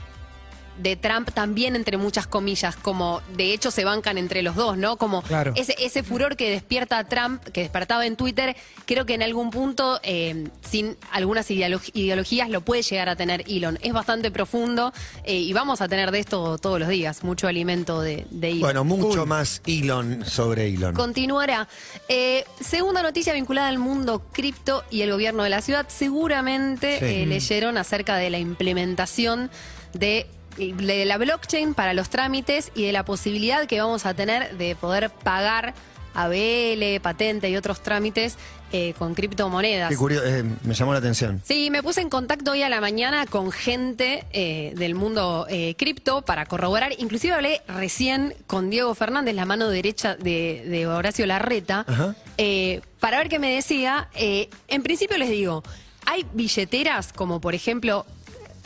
de 0.82 0.96
Trump 0.96 1.30
también 1.32 1.76
entre 1.76 1.96
muchas 1.96 2.26
comillas, 2.26 2.76
como 2.76 3.20
de 3.36 3.52
hecho 3.52 3.70
se 3.70 3.84
bancan 3.84 4.18
entre 4.18 4.42
los 4.42 4.54
dos, 4.56 4.76
¿no? 4.76 4.96
Como 4.96 5.22
Claro. 5.22 5.52
ese, 5.56 5.74
ese 5.78 6.02
furor 6.02 6.36
que 6.36 6.50
despierta 6.50 7.02
Trump, 7.04 7.42
que 7.44 7.60
despertaba 7.62 8.06
en 8.06 8.16
Twitter, 8.16 8.56
creo 8.86 9.06
que 9.06 9.14
en 9.14 9.22
algún 9.22 9.50
punto, 9.50 10.00
eh, 10.02 10.48
sin 10.62 10.96
algunas 11.12 11.50
ideolo- 11.50 11.80
ideologías, 11.94 12.48
lo 12.50 12.60
puede 12.62 12.82
llegar 12.82 13.08
a 13.08 13.16
tener 13.16 13.44
Elon. 13.48 13.78
Es 13.82 13.92
bastante 13.92 14.30
profundo 14.30 14.92
eh, 15.24 15.34
y 15.34 15.52
vamos 15.52 15.80
a 15.80 15.88
tener 15.88 16.10
de 16.10 16.18
esto 16.20 16.58
todos 16.58 16.78
los 16.80 16.88
días, 16.88 17.22
mucho 17.24 17.46
alimento 17.48 18.00
de, 18.00 18.26
de 18.30 18.48
Elon. 18.48 18.60
Bueno, 18.60 18.84
mucho 18.84 19.26
más 19.26 19.62
Elon 19.66 20.24
sobre 20.24 20.68
Elon. 20.68 20.94
Continuará. 20.94 21.68
Eh, 22.08 22.44
segunda 22.60 23.02
noticia 23.02 23.32
vinculada 23.32 23.68
al 23.68 23.78
mundo 23.78 24.22
cripto 24.32 24.84
y 24.90 25.02
el 25.02 25.12
gobierno 25.12 25.42
de 25.42 25.50
la 25.50 25.60
ciudad. 25.60 25.86
Seguramente 25.88 26.98
Sí. 26.98 27.04
eh, 27.04 27.26
leyeron 27.26 27.76
acerca 27.78 28.16
de 28.16 28.30
la 28.30 28.38
implementación 28.38 29.50
de, 29.92 30.26
de 30.56 31.04
la 31.04 31.18
blockchain 31.18 31.74
para 31.74 31.94
los 31.94 32.10
trámites 32.10 32.72
y 32.74 32.84
de 32.84 32.92
la 32.92 33.04
posibilidad 33.04 33.66
que 33.66 33.80
vamos 33.80 34.06
a 34.06 34.14
tener 34.14 34.56
de 34.56 34.76
poder 34.76 35.10
pagar 35.10 35.74
ABL, 36.14 37.00
patente 37.00 37.48
y 37.50 37.56
otros 37.56 37.82
trámites 37.82 38.36
eh, 38.72 38.94
con 38.98 39.14
criptomonedas. 39.14 39.88
Qué 39.88 39.96
curioso, 39.96 40.26
eh, 40.26 40.44
me 40.62 40.74
llamó 40.74 40.92
la 40.92 40.98
atención. 41.00 41.42
Sí, 41.44 41.70
me 41.70 41.82
puse 41.82 42.00
en 42.00 42.10
contacto 42.10 42.52
hoy 42.52 42.62
a 42.62 42.68
la 42.68 42.80
mañana 42.80 43.26
con 43.26 43.50
gente 43.50 44.24
eh, 44.32 44.72
del 44.76 44.94
mundo 44.94 45.46
cripto 45.76 46.22
para 46.22 46.46
corroborar. 46.46 46.92
Inclusive 46.98 47.34
hablé 47.34 47.62
recién 47.66 48.34
con 48.46 48.70
Diego 48.70 48.94
Fernández, 48.94 49.34
la 49.34 49.44
mano 49.44 49.68
derecha 49.68 50.14
de, 50.14 50.64
de 50.68 50.86
Horacio 50.86 51.26
Larreta, 51.26 51.84
para 53.00 53.18
ver 53.18 53.28
qué 53.28 53.38
me 53.38 53.54
decía. 53.54 54.08
En 54.14 54.82
principio 54.82 55.18
les 55.18 55.30
digo, 55.30 55.62
hay 56.06 56.26
billeteras 56.32 57.12
como 57.12 57.40
por 57.40 57.54
ejemplo 57.54 58.06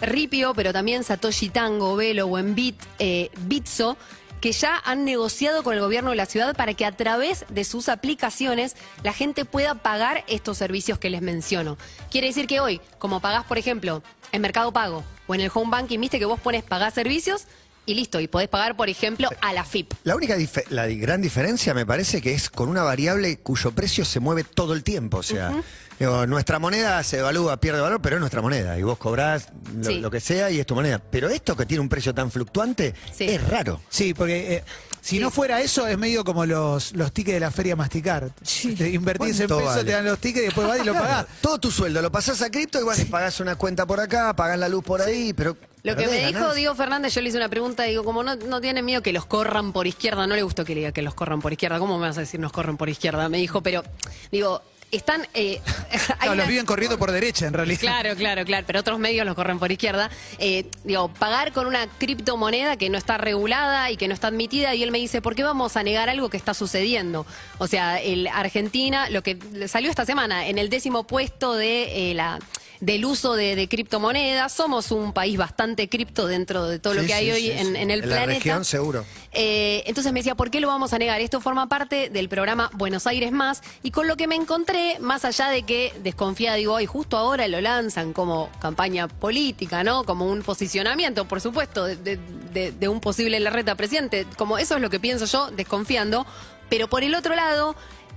Ripio, 0.07 0.55
pero 0.55 0.73
también 0.73 1.05
Satoshi 1.05 1.49
Tango, 1.49 1.97
Velo 1.97 2.27
o 2.27 2.39
en 2.39 2.55
Bit, 2.55 2.77
eh, 2.99 3.31
Bitso, 3.41 3.97
que 4.41 4.53
ya 4.53 4.77
han 4.85 5.07
negociado 5.07 5.63
con 5.63 5.75
el 5.75 5.81
gobierno 5.81 6.11
de 6.11 6.17
la 6.17 6.27
ciudad 6.27 6.55
para 6.55 6.75
que 6.75 6.85
a 6.85 6.93
través 6.93 7.47
de 7.49 7.65
sus 7.65 7.89
aplicaciones 7.89 8.77
la 9.03 9.15
gente 9.15 9.47
pueda 9.47 9.75
pagar 9.75 10.23
estos 10.29 10.59
servicios 10.59 10.99
que 10.99 11.09
les 11.09 11.23
menciono. 11.23 11.79
Quiere 12.11 12.27
decir 12.27 12.47
que 12.47 12.61
hoy, 12.61 12.81
como 12.99 13.21
pagás, 13.21 13.45
por 13.45 13.57
ejemplo, 13.57 14.03
en 14.33 14.43
Mercado 14.43 14.73
Pago 14.73 15.03
o 15.27 15.35
en 15.35 15.41
el 15.41 15.51
Home 15.55 15.71
Banking, 15.71 15.99
viste 15.99 16.19
que 16.19 16.27
vos 16.27 16.41
pones 16.41 16.63
pagar 16.63 16.93
servicios 16.93 17.47
y 17.87 17.95
listo. 17.95 18.21
Y 18.21 18.29
podés 18.29 18.49
pagar, 18.49 18.77
por 18.77 18.89
ejemplo, 18.89 19.29
a 19.41 19.53
la 19.53 19.65
FIP. 19.65 19.93
La 20.05 20.17
única 20.17 20.37
la 20.71 20.87
gran 20.89 21.23
diferencia 21.23 21.75
me 21.75 21.87
parece 21.87 22.21
que 22.21 22.35
es 22.35 22.51
con 22.51 22.69
una 22.69 22.83
variable 22.83 23.39
cuyo 23.39 23.73
precio 23.73 24.05
se 24.05 24.21
mueve 24.21 24.45
todo 24.45 24.75
el 24.75 24.83
tiempo. 24.83 25.19
O 25.19 25.23
sea, 25.23 25.53
digo, 25.99 26.27
nuestra 26.27 26.59
moneda 26.59 27.03
se 27.03 27.19
evalúa, 27.19 27.57
pierde 27.59 27.81
valor, 27.81 28.01
pero 28.03 28.17
es 28.17 28.21
nuestra 28.21 28.43
moneda. 28.43 28.79
Y 28.79 28.83
vos 28.83 28.99
cobrás 28.99 29.49
lo, 29.77 29.85
Sí. 29.85 29.99
lo 30.01 30.11
que 30.11 30.21
sea 30.21 30.51
y 30.51 30.61
es 30.61 30.67
tu 30.67 30.75
moneda. 30.75 30.99
Pero 30.99 31.29
esto 31.29 31.57
que 31.57 31.67
tiene 31.67 31.81
un 31.81 31.89
precio 31.89 32.15
tan 32.15 32.31
fluctuante 32.31 32.95
Sí. 33.13 33.25
es 33.25 33.49
raro. 33.49 33.81
Sí, 33.89 34.15
porque 34.15 34.57
eh, 34.57 34.65
si 35.01 35.19
no 35.19 35.31
fuera 35.31 35.61
eso, 35.61 35.87
es 35.87 35.99
medio 35.99 36.25
como 36.25 36.47
los, 36.47 36.93
los 36.93 37.13
tickets 37.13 37.35
de 37.35 37.41
la 37.41 37.51
feria 37.51 37.77
masticar. 37.77 38.31
Sí. 38.43 38.75
Te 38.75 38.89
invertís 38.91 39.41
en 39.41 39.49
¿Cuánto 39.49 39.57
pesos, 39.59 39.75
vale? 39.77 39.85
te 39.85 39.93
dan 39.93 40.05
los 40.05 40.19
tickets 40.19 40.43
y 40.43 40.47
después 40.47 40.67
vas 40.67 40.81
y 40.81 40.85
lo 40.85 40.95
pagás. 40.95 41.27
Todo 41.41 41.59
tu 41.59 41.71
sueldo 41.71 42.01
lo 42.03 42.11
pasás 42.11 42.41
a 42.43 42.51
cripto 42.51 42.81
y 42.81 42.85
bueno, 42.85 43.03
y 43.03 43.07
pagás 43.07 43.41
una 43.41 43.57
cuenta 43.57 43.85
por 43.87 44.01
acá, 44.01 44.35
pagás 44.35 44.59
la 44.59 44.69
luz 44.69 44.83
por 44.85 45.01
ahí, 45.03 45.33
pero. 45.33 45.57
Lo 45.83 45.95
que 45.97 46.07
me 46.07 46.27
dijo. 46.29 46.55
Diego 46.55 46.75
Fernández, 46.75 47.15
yo 47.15 47.21
le 47.21 47.29
hice 47.29 47.37
una 47.37 47.51
pregunta, 47.51 47.83
digo, 47.83 48.05
como 48.05 48.23
no, 48.23 48.37
no 48.37 48.59
tiene 48.63 48.81
miedo 48.83 49.03
que 49.03 49.13
los 49.13 49.27
corran 49.27 49.75
por 49.75 49.87
izquierda, 49.87 50.27
no 50.27 50.35
le 50.35 50.43
gustó 50.43 50.65
que 50.65 50.75
le 50.75 50.81
diga 50.81 50.93
que 50.93 51.03
los 51.03 51.13
corran 51.13 51.43
por 51.43 51.53
izquierda, 51.53 51.79
¿cómo 51.79 51.99
me 51.99 52.07
vas 52.09 52.17
a 52.17 52.21
decir 52.21 52.41
nos 52.41 52.53
corran 52.53 52.79
por 52.79 52.89
izquierda? 52.89 53.29
Me 53.29 53.37
dijo, 53.37 53.63
pero, 53.63 53.85
digo, 54.33 54.63
están... 54.97 55.27
eh, 55.35 55.61
hay 56.19 56.27
No, 56.29 56.33
una- 56.33 56.43
los 56.43 56.49
viven 56.49 56.67
corriendo 56.67 56.99
por 56.99 57.11
derecha, 57.13 57.47
en 57.47 57.53
realidad. 57.55 57.81
Claro, 57.81 58.15
claro, 58.17 58.45
claro, 58.45 58.65
pero 58.67 58.81
otros 58.81 58.99
medios 58.99 59.25
los 59.27 59.35
corren 59.35 59.59
por 59.59 59.71
izquierda. 59.73 60.11
Eh, 60.39 60.67
digo, 60.85 61.09
pagar 61.09 61.53
con 61.53 61.67
una 61.67 61.87
criptomoneda 61.87 62.77
que 62.77 62.91
no 62.91 62.99
está 62.99 63.19
regulada 63.19 63.91
y 63.91 63.97
que 63.97 64.09
no 64.09 64.15
está 64.15 64.29
admitida, 64.29 64.75
y 64.75 64.83
él 64.83 64.91
me 64.91 64.99
dice, 64.99 65.21
¿por 65.23 65.35
qué 65.35 65.43
vamos 65.43 65.77
a 65.77 65.83
negar 65.83 66.09
algo 66.09 66.31
que 66.31 66.37
está 66.37 66.55
sucediendo? 66.55 67.27
O 67.59 67.67
sea, 67.67 68.01
el 68.01 68.27
Argentina, 68.29 69.09
lo 69.11 69.23
que 69.23 69.39
salió 69.69 69.91
esta 69.91 70.05
semana, 70.05 70.49
en 70.49 70.59
el 70.59 70.69
décimo 70.71 71.05
puesto 71.05 71.55
de 71.55 72.11
eh, 72.11 72.15
la 72.15 72.39
del 72.85 73.05
uso 73.05 73.35
de, 73.35 73.57
de 73.57 73.69
criptomonedas, 73.69 74.53
somos 74.53 74.91
un 74.91 75.12
país 75.12 75.37
bastante 75.38 75.88
cripto 75.88 76.26
dentro 76.26 76.67
de 76.67 76.79
todo 76.79 76.95
lo 76.95 77.00
Sí, 77.03 77.07
que 77.07 77.14
hay 77.14 77.31
hoy 77.31 77.50
en, 77.50 77.76
en 77.76 77.91
el 77.91 78.03
En 78.03 78.09
la 78.11 78.17
planeta. 78.17 78.35
región, 78.35 78.64
seguro. 78.64 79.05
Eh, 79.33 79.83
entonces 79.87 80.12
me 80.12 80.21
decía, 80.21 80.35
¿por 80.35 80.50
qué 80.50 80.61
lo 80.61 80.69
vamos 80.69 80.93
a 80.93 80.99
negar? 80.99 81.21
Esto 81.21 81.41
forma 81.41 81.69
parte 81.69 82.09
del 82.11 82.29
programa 82.29 82.71
Buenos 82.75 83.07
Aires 83.07 83.33
Más 83.33 83.62
y 83.83 83.91
con 83.91 84.07
lo 84.07 84.17
que 84.17 84.26
me 84.26 84.35
encontré, 84.37 84.99
más 85.00 85.25
allá 85.25 85.49
de 85.49 85.62
que 85.62 85.93
desconfiada, 86.03 86.57
digo, 86.57 86.75
hoy 86.75 86.87
justo 86.87 87.17
ahora 87.17 87.49
lo 87.49 87.61
lanzan 87.61 88.12
como 88.12 88.50
campaña 88.61 89.09
política, 89.09 89.83
¿no? 89.83 90.05
Como 90.05 90.26
un 90.26 90.43
posicionamiento, 90.43 91.26
por 91.26 91.41
supuesto, 91.41 91.85
de, 91.85 91.97
de- 91.97 92.19
de- 92.53 92.73
de 92.73 92.88
un 92.88 93.00
posible 93.00 93.41
Larreta 93.41 93.75
presidente. 93.75 94.26
Como 94.37 94.59
eso 94.59 94.76
es 94.76 94.83
lo 94.83 94.91
que 94.91 95.00
pienso 95.00 95.25
yo, 95.25 95.50
desconfiando. 95.50 96.26
Pero 96.69 96.88
por 96.88 97.03
el 97.05 97.14
otro 97.14 97.35
lado, 97.35 97.75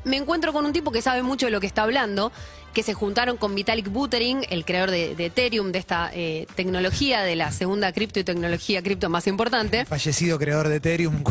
me 0.08 0.18
encuentro 0.18 0.54
con 0.54 0.66
un 0.66 0.74
tipo 0.74 0.92
que 0.92 1.02
sabe 1.02 1.22
mucho 1.22 1.46
de 1.46 1.52
lo 1.52 1.60
que 1.60 1.68
está 1.68 1.84
hablando, 1.84 2.32
que 2.74 2.84
se 2.84 2.94
juntaron 2.94 3.38
con 3.38 3.56
Vitalik 3.56 3.90
Buterin, 3.90 4.46
el 4.50 4.64
creador 4.66 4.92
de, 4.92 5.16
de 5.16 5.26
Ethereum, 5.26 5.72
de 5.72 5.80
esta 5.80 6.10
eh, 6.14 6.48
tecnología, 6.56 7.22
de 7.22 7.36
la 7.36 7.52
segunda 7.52 7.92
cripto 7.92 8.20
y 8.20 8.24
tecnología 8.24 8.82
cripto 8.82 9.10
más 9.10 9.28
importante. 9.28 9.86
Fallecido 9.86 10.38
creador 10.38 10.68
de 10.68 10.76
Ethereum, 10.78 11.24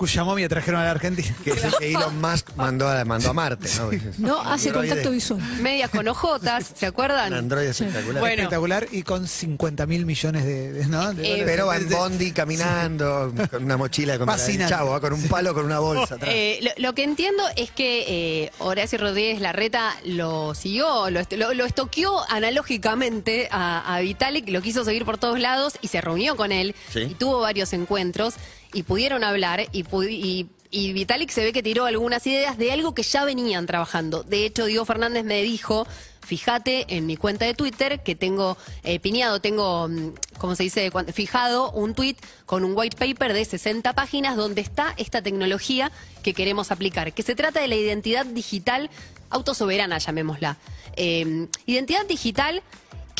cu- 0.00 0.06
cuya 0.06 0.24
momia 0.24 0.48
trajeron 0.48 0.80
a 0.80 0.84
la 0.84 0.90
Argentina. 0.92 1.34
Que 1.44 1.50
es 1.50 1.62
el 1.64 1.74
que 1.78 1.90
Elon 1.92 2.20
Musk 2.20 2.50
mandó 2.56 2.88
a, 2.88 3.04
mandó 3.04 3.30
a 3.30 3.32
Marte, 3.34 3.68
¿no? 3.78 3.90
No 4.18 4.40
hace 4.40 4.68
Androide. 4.70 4.88
contacto 4.88 5.10
visual. 5.10 5.40
medias 5.60 5.90
con 5.90 6.08
ojotas, 6.08 6.72
¿se 6.74 6.86
acuerdan? 6.86 7.32
Un 7.32 7.38
androide 7.38 7.70
espectacular. 7.70 8.20
Bueno. 8.20 8.34
Espectacular 8.42 8.86
y 8.90 9.02
con 9.02 9.28
50 9.28 9.86
mil 9.86 10.06
millones 10.06 10.44
de, 10.44 10.72
de- 10.72 10.86
¿no? 10.86 11.12
de 11.12 11.22
Eh, 11.22 11.30
dólares. 11.30 11.44
Pero 11.46 11.66
va 11.66 11.76
en 11.76 11.88
Bondi 11.90 12.32
caminando, 12.32 13.32
con 13.50 13.64
una 13.64 13.76
mochila 13.76 14.16
con 14.18 14.26
Fascinante. 14.26 14.74
chavo, 14.74 14.96
¿eh? 14.96 15.00
con 15.00 15.12
un 15.12 15.22
palo, 15.28 15.54
con 15.54 15.64
una 15.66 15.78
bolsa 15.80 16.14
atrás. 16.14 16.30
Eh, 16.32 16.58
lo, 16.62 16.70
lo 16.88 16.94
que 16.94 17.04
entiendo 17.04 17.42
es 17.56 17.70
que 17.70 18.04
eh, 18.44 18.50
Horacio 18.58 18.98
Rodríguez 18.98 19.40
Larreta 19.40 19.94
lo 20.04 20.54
siguió, 20.54 21.10
lo, 21.10 21.20
est- 21.20 21.32
lo, 21.34 21.52
lo 21.54 21.64
estoqueó 21.66 22.20
analógicamente 22.30 23.48
a, 23.50 23.96
a 23.96 24.00
Vitalik, 24.00 24.48
lo 24.48 24.62
quiso 24.62 24.84
seguir 24.84 25.04
por 25.04 25.18
todos 25.18 25.38
lados 25.38 25.74
y 25.80 25.88
se 25.88 26.00
reunió 26.00 26.36
con 26.36 26.52
él 26.52 26.74
Sí. 26.92 27.00
y 27.00 27.14
tuvo 27.14 27.40
varios 27.40 27.72
encuentros 27.72 28.34
y 28.72 28.82
pudieron 28.82 29.24
hablar 29.24 29.66
y, 29.72 29.84
y, 30.70 30.92
Vitalik 30.92 31.30
se 31.30 31.42
ve 31.42 31.52
que 31.52 31.62
tiró 31.62 31.84
algunas 31.86 32.26
ideas 32.26 32.56
de 32.56 32.70
algo 32.72 32.94
que 32.94 33.02
ya 33.02 33.24
venían 33.24 33.66
trabajando. 33.66 34.22
De 34.22 34.46
hecho, 34.46 34.66
Diego 34.66 34.84
Fernández 34.84 35.24
me 35.24 35.42
dijo, 35.42 35.86
fíjate 36.20 36.96
en 36.96 37.06
mi 37.06 37.16
cuenta 37.16 37.44
de 37.44 37.54
Twitter 37.54 38.02
que 38.04 38.14
tengo 38.14 38.56
eh, 38.84 39.00
piñado, 39.00 39.40
tengo, 39.40 39.88
mm, 39.88 40.12
¿cómo 40.38 40.54
se 40.54 40.62
dice? 40.62 40.92
Fijado 41.12 41.72
un 41.72 41.94
tweet 41.94 42.16
con 42.46 42.64
un 42.64 42.72
white 42.76 42.96
paper 42.96 43.32
de 43.32 43.44
60 43.44 43.92
páginas 43.94 44.36
donde 44.36 44.60
está 44.60 44.94
esta 44.96 45.22
tecnología 45.22 45.90
que 46.22 46.34
queremos 46.34 46.70
aplicar, 46.70 47.12
que 47.12 47.22
se 47.22 47.34
trata 47.34 47.60
de 47.60 47.68
la 47.68 47.76
identidad 47.76 48.26
digital 48.26 48.90
autosoberana, 49.30 49.98
llamémosla. 49.98 50.56
Eh, 50.96 51.48
identidad 51.66 52.06
digital 52.06 52.62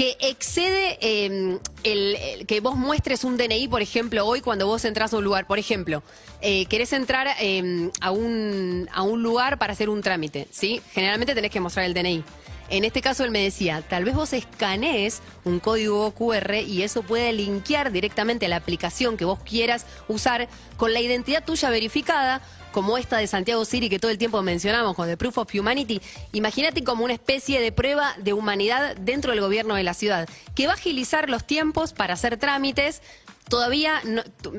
que 0.00 0.16
excede 0.20 0.96
eh, 1.02 1.58
el, 1.84 2.46
que 2.46 2.60
vos 2.60 2.74
muestres 2.74 3.22
un 3.22 3.36
DNI, 3.36 3.68
por 3.68 3.82
ejemplo, 3.82 4.26
hoy 4.26 4.40
cuando 4.40 4.66
vos 4.66 4.82
entras 4.86 5.12
a 5.12 5.18
un 5.18 5.24
lugar. 5.24 5.46
Por 5.46 5.58
ejemplo, 5.58 6.02
eh, 6.40 6.64
querés 6.70 6.94
entrar 6.94 7.28
eh, 7.38 7.90
a, 8.00 8.10
un, 8.10 8.88
a 8.94 9.02
un 9.02 9.22
lugar 9.22 9.58
para 9.58 9.74
hacer 9.74 9.90
un 9.90 10.00
trámite, 10.00 10.48
¿sí? 10.50 10.80
Generalmente 10.94 11.34
tenés 11.34 11.50
que 11.50 11.60
mostrar 11.60 11.84
el 11.84 11.92
DNI. 11.92 12.24
En 12.70 12.84
este 12.84 13.02
caso 13.02 13.24
él 13.24 13.30
me 13.30 13.42
decía, 13.42 13.82
tal 13.82 14.04
vez 14.04 14.14
vos 14.14 14.32
escanees 14.32 15.20
un 15.44 15.60
código 15.60 16.10
QR 16.12 16.54
y 16.66 16.82
eso 16.82 17.02
puede 17.02 17.34
linkear 17.34 17.92
directamente 17.92 18.46
a 18.46 18.48
la 18.48 18.56
aplicación 18.56 19.18
que 19.18 19.26
vos 19.26 19.40
quieras 19.40 19.84
usar 20.08 20.48
con 20.78 20.94
la 20.94 21.00
identidad 21.00 21.44
tuya 21.44 21.68
verificada, 21.68 22.40
como 22.72 22.98
esta 22.98 23.18
de 23.18 23.26
Santiago 23.26 23.64
City 23.64 23.88
que 23.88 23.98
todo 23.98 24.10
el 24.10 24.18
tiempo 24.18 24.42
mencionamos 24.42 24.94
con 24.94 25.08
The 25.08 25.16
Proof 25.16 25.38
of 25.38 25.54
Humanity. 25.54 26.00
Imagínate 26.32 26.84
como 26.84 27.04
una 27.04 27.12
especie 27.12 27.60
de 27.60 27.72
prueba 27.72 28.14
de 28.18 28.32
humanidad 28.32 28.96
dentro 28.96 29.32
del 29.32 29.40
gobierno 29.40 29.74
de 29.74 29.82
la 29.82 29.94
ciudad, 29.94 30.28
que 30.54 30.66
va 30.66 30.72
a 30.72 30.76
agilizar 30.76 31.28
los 31.28 31.46
tiempos 31.46 31.92
para 31.92 32.14
hacer 32.14 32.36
trámites. 32.36 33.02
Todavía 33.48 34.00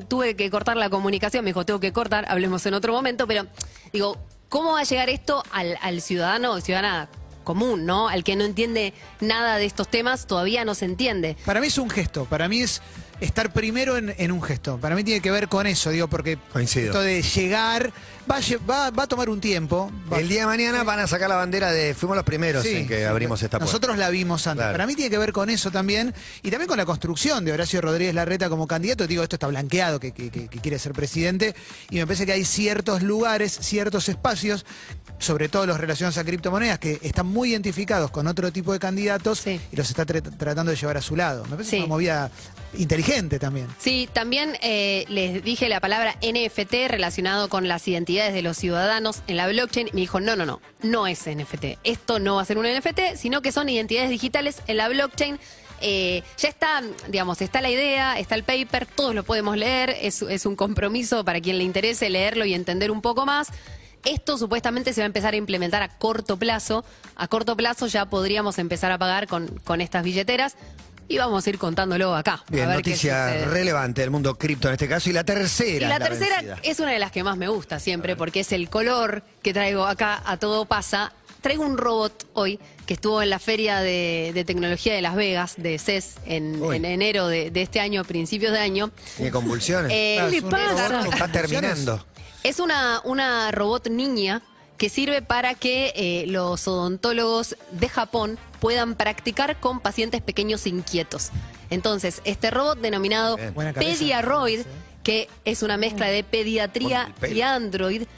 tuve 0.08 0.36
que 0.36 0.50
cortar 0.50 0.76
la 0.76 0.90
comunicación, 0.90 1.44
me 1.44 1.50
dijo, 1.50 1.64
tengo 1.64 1.80
que 1.80 1.92
cortar, 1.92 2.26
hablemos 2.28 2.64
en 2.66 2.74
otro 2.74 2.92
momento, 2.92 3.26
pero 3.26 3.46
digo, 3.92 4.18
¿cómo 4.48 4.72
va 4.72 4.80
a 4.80 4.84
llegar 4.84 5.08
esto 5.08 5.42
al, 5.50 5.78
al 5.80 6.02
ciudadano 6.02 6.52
o 6.52 6.60
ciudadana 6.60 7.08
común, 7.42 7.86
¿no? 7.86 8.08
Al 8.08 8.24
que 8.24 8.36
no 8.36 8.44
entiende 8.44 8.94
nada 9.20 9.56
de 9.56 9.66
estos 9.66 9.88
temas, 9.88 10.26
todavía 10.26 10.64
no 10.64 10.74
se 10.74 10.84
entiende. 10.84 11.36
Para 11.44 11.60
mí 11.60 11.66
es 11.66 11.78
un 11.78 11.90
gesto, 11.90 12.24
para 12.24 12.48
mí 12.48 12.60
es 12.60 12.80
estar 13.24 13.52
primero 13.52 13.96
en, 13.96 14.14
en 14.18 14.32
un 14.32 14.42
gesto. 14.42 14.78
Para 14.78 14.94
mí 14.94 15.04
tiene 15.04 15.20
que 15.20 15.30
ver 15.30 15.48
con 15.48 15.66
eso, 15.66 15.90
digo, 15.90 16.08
porque 16.08 16.38
Coincido. 16.52 16.86
esto 16.86 17.00
de 17.00 17.22
llegar 17.22 17.92
va 18.30 18.36
a, 18.36 18.40
va, 18.70 18.90
va 18.90 19.02
a 19.04 19.06
tomar 19.06 19.28
un 19.30 19.40
tiempo. 19.40 19.90
va- 20.12 20.18
El 20.18 20.28
día 20.28 20.40
de 20.40 20.46
mañana 20.46 20.82
van 20.84 20.98
a 21.00 21.06
sacar 21.06 21.28
la 21.28 21.36
bandera 21.36 21.70
de. 21.72 21.94
Fuimos 21.94 22.16
los 22.16 22.24
primeros 22.24 22.62
Sí, 22.64 22.76
en 22.76 22.88
que 22.88 22.98
sí, 22.98 23.04
abrimos 23.04 23.42
esta 23.42 23.58
puerta. 23.58 23.66
Nosotros 23.72 23.96
la 23.98 24.10
vimos 24.10 24.46
antes. 24.46 24.62
Claro. 24.62 24.72
Para 24.74 24.86
mí 24.86 24.94
tiene 24.94 25.10
que 25.10 25.18
ver 25.18 25.32
con 25.32 25.50
eso 25.50 25.70
también. 25.70 26.14
Y 26.42 26.50
también 26.50 26.68
con 26.68 26.76
la 26.78 26.84
construcción 26.86 27.44
de 27.44 27.52
Horacio 27.52 27.80
Rodríguez 27.80 28.14
Larreta 28.14 28.48
como 28.48 28.66
candidato. 28.66 29.06
Digo, 29.06 29.22
esto 29.22 29.36
está 29.36 29.46
blanqueado, 29.46 29.98
que, 30.00 30.12
que- 30.12 30.30
que- 30.30 30.48
que 30.48 30.58
quiere 30.60 30.78
ser 30.78 30.92
presidente. 30.92 31.54
Y 31.90 31.96
me 31.96 32.06
parece 32.06 32.26
que 32.26 32.32
hay 32.32 32.44
ciertos 32.44 33.02
lugares, 33.02 33.52
ciertos 33.60 34.08
espacios, 34.08 34.66
sobre 35.18 35.48
todo 35.48 35.66
los 35.66 35.78
relacionados 35.78 36.18
a 36.18 36.24
criptomonedas, 36.24 36.78
que 36.78 36.98
están 37.02 37.26
muy 37.26 37.50
identificados 37.52 38.10
con 38.10 38.26
otro 38.26 38.52
tipo 38.52 38.72
de 38.72 38.78
candidatos 38.80 39.38
Sí. 39.40 39.60
y 39.70 39.76
los 39.76 39.88
está 39.88 40.04
tra- 40.06 40.36
tratando 40.36 40.70
de 40.72 40.76
llevar 40.76 40.96
a 40.96 41.02
su 41.02 41.14
lado. 41.16 41.44
Me 41.44 41.50
parece 41.50 41.70
Sí. 41.70 41.76
una 41.78 41.86
movida 41.86 42.30
inteligente 42.74 43.38
también. 43.38 43.68
Sí, 43.78 44.08
también 44.12 44.56
eh, 44.62 45.04
les 45.08 45.42
dije 45.42 45.68
la 45.68 45.80
palabra 45.80 46.16
NFT 46.22 46.88
relacionado 46.88 47.48
con 47.48 47.68
las 47.68 47.86
identidades 47.88 48.34
de 48.34 48.42
los 48.42 48.56
ciudadanos 48.56 49.22
en 49.26 49.36
la 49.36 49.46
blockchain. 49.46 49.90
Me 49.92 50.00
dijo, 50.00 50.20
no, 50.20 50.36
no, 50.36 50.46
no, 50.46 50.60
no 50.82 51.06
es 51.06 51.26
NFT. 51.26 51.78
Esto 51.84 52.18
no 52.18 52.36
va 52.36 52.42
a 52.42 52.44
ser 52.44 52.58
un 52.58 52.66
NFT, 52.66 53.16
sino 53.16 53.42
que 53.42 53.52
son 53.52 53.68
identidades 53.68 54.10
digitales 54.10 54.62
en 54.66 54.76
la 54.76 54.88
blockchain. 54.88 55.38
Eh, 55.80 56.22
ya 56.38 56.48
está, 56.48 56.82
digamos, 57.08 57.40
está 57.40 57.60
la 57.60 57.70
idea, 57.70 58.18
está 58.18 58.36
el 58.36 58.44
paper, 58.44 58.86
todos 58.86 59.16
lo 59.16 59.24
podemos 59.24 59.56
leer, 59.56 59.90
es, 60.00 60.22
es 60.22 60.46
un 60.46 60.54
compromiso 60.54 61.24
para 61.24 61.40
quien 61.40 61.58
le 61.58 61.64
interese 61.64 62.08
leerlo 62.08 62.44
y 62.44 62.54
entender 62.54 62.92
un 62.92 63.02
poco 63.02 63.26
más. 63.26 63.48
Esto 64.04 64.36
supuestamente 64.36 64.92
se 64.92 65.00
va 65.00 65.04
a 65.04 65.06
empezar 65.06 65.34
a 65.34 65.36
implementar 65.36 65.82
a 65.82 65.88
corto 65.88 66.36
plazo. 66.36 66.84
A 67.14 67.28
corto 67.28 67.56
plazo 67.56 67.86
ya 67.86 68.06
podríamos 68.06 68.58
empezar 68.58 68.90
a 68.90 68.98
pagar 68.98 69.28
con, 69.28 69.46
con 69.64 69.80
estas 69.80 70.02
billeteras 70.02 70.56
y 71.12 71.18
vamos 71.18 71.46
a 71.46 71.50
ir 71.50 71.58
contándolo 71.58 72.14
acá. 72.14 72.42
Bien, 72.48 72.64
a 72.64 72.68
ver 72.68 72.82
qué 72.82 72.90
noticia 72.90 73.44
relevante 73.44 74.00
del 74.00 74.10
mundo 74.10 74.34
cripto 74.38 74.68
en 74.68 74.74
este 74.74 74.88
caso. 74.88 75.10
Y 75.10 75.12
la 75.12 75.24
tercera. 75.24 75.86
Y 75.86 75.88
la 75.88 75.98
tercera 75.98 76.36
vencida. 76.36 76.58
es 76.62 76.80
una 76.80 76.92
de 76.92 76.98
las 76.98 77.12
que 77.12 77.22
más 77.22 77.36
me 77.36 77.48
gusta 77.48 77.78
siempre, 77.78 78.16
porque 78.16 78.40
es 78.40 78.52
el 78.52 78.70
color 78.70 79.22
que 79.42 79.52
traigo 79.52 79.84
acá 79.84 80.22
a 80.24 80.38
todo 80.38 80.64
pasa. 80.64 81.12
Traigo 81.42 81.64
un 81.66 81.76
robot 81.76 82.28
hoy 82.32 82.58
que 82.86 82.94
estuvo 82.94 83.20
en 83.20 83.28
la 83.28 83.38
feria 83.38 83.80
de, 83.80 84.30
de 84.32 84.44
tecnología 84.44 84.94
de 84.94 85.02
Las 85.02 85.14
Vegas, 85.14 85.54
de 85.58 85.78
CES, 85.78 86.14
en, 86.24 86.62
enero 86.84 87.26
de, 87.26 87.50
de 87.50 87.62
este 87.62 87.80
año, 87.80 88.04
principios 88.04 88.52
de 88.52 88.60
año. 88.60 88.90
Tiene 89.16 89.32
convulsiones. 89.32 89.92
Eh, 89.92 90.16
¿Qué 90.18 90.36
es 90.36 90.42
le 90.44 90.50
pasa? 90.50 91.06
Está 91.08 91.28
terminando. 91.30 92.06
Es 92.42 92.58
una, 92.58 93.02
una 93.04 93.50
robot 93.50 93.88
niña 93.90 94.40
que 94.82 94.88
sirve 94.88 95.22
para 95.22 95.54
que 95.54 95.92
eh, 95.94 96.24
los 96.26 96.66
odontólogos 96.66 97.56
de 97.70 97.88
Japón 97.88 98.36
puedan 98.58 98.96
practicar 98.96 99.60
con 99.60 99.78
pacientes 99.78 100.22
pequeños 100.22 100.66
inquietos. 100.66 101.30
Entonces, 101.70 102.20
este 102.24 102.50
robot 102.50 102.80
denominado. 102.80 103.38
Pediaroid, 103.76 104.62
que 105.04 105.28
es 105.44 105.62
una 105.62 105.76
mezcla 105.76 106.06
de 106.06 106.24
pediatría 106.24 107.14
y 107.32 107.42
Android, 107.42 108.08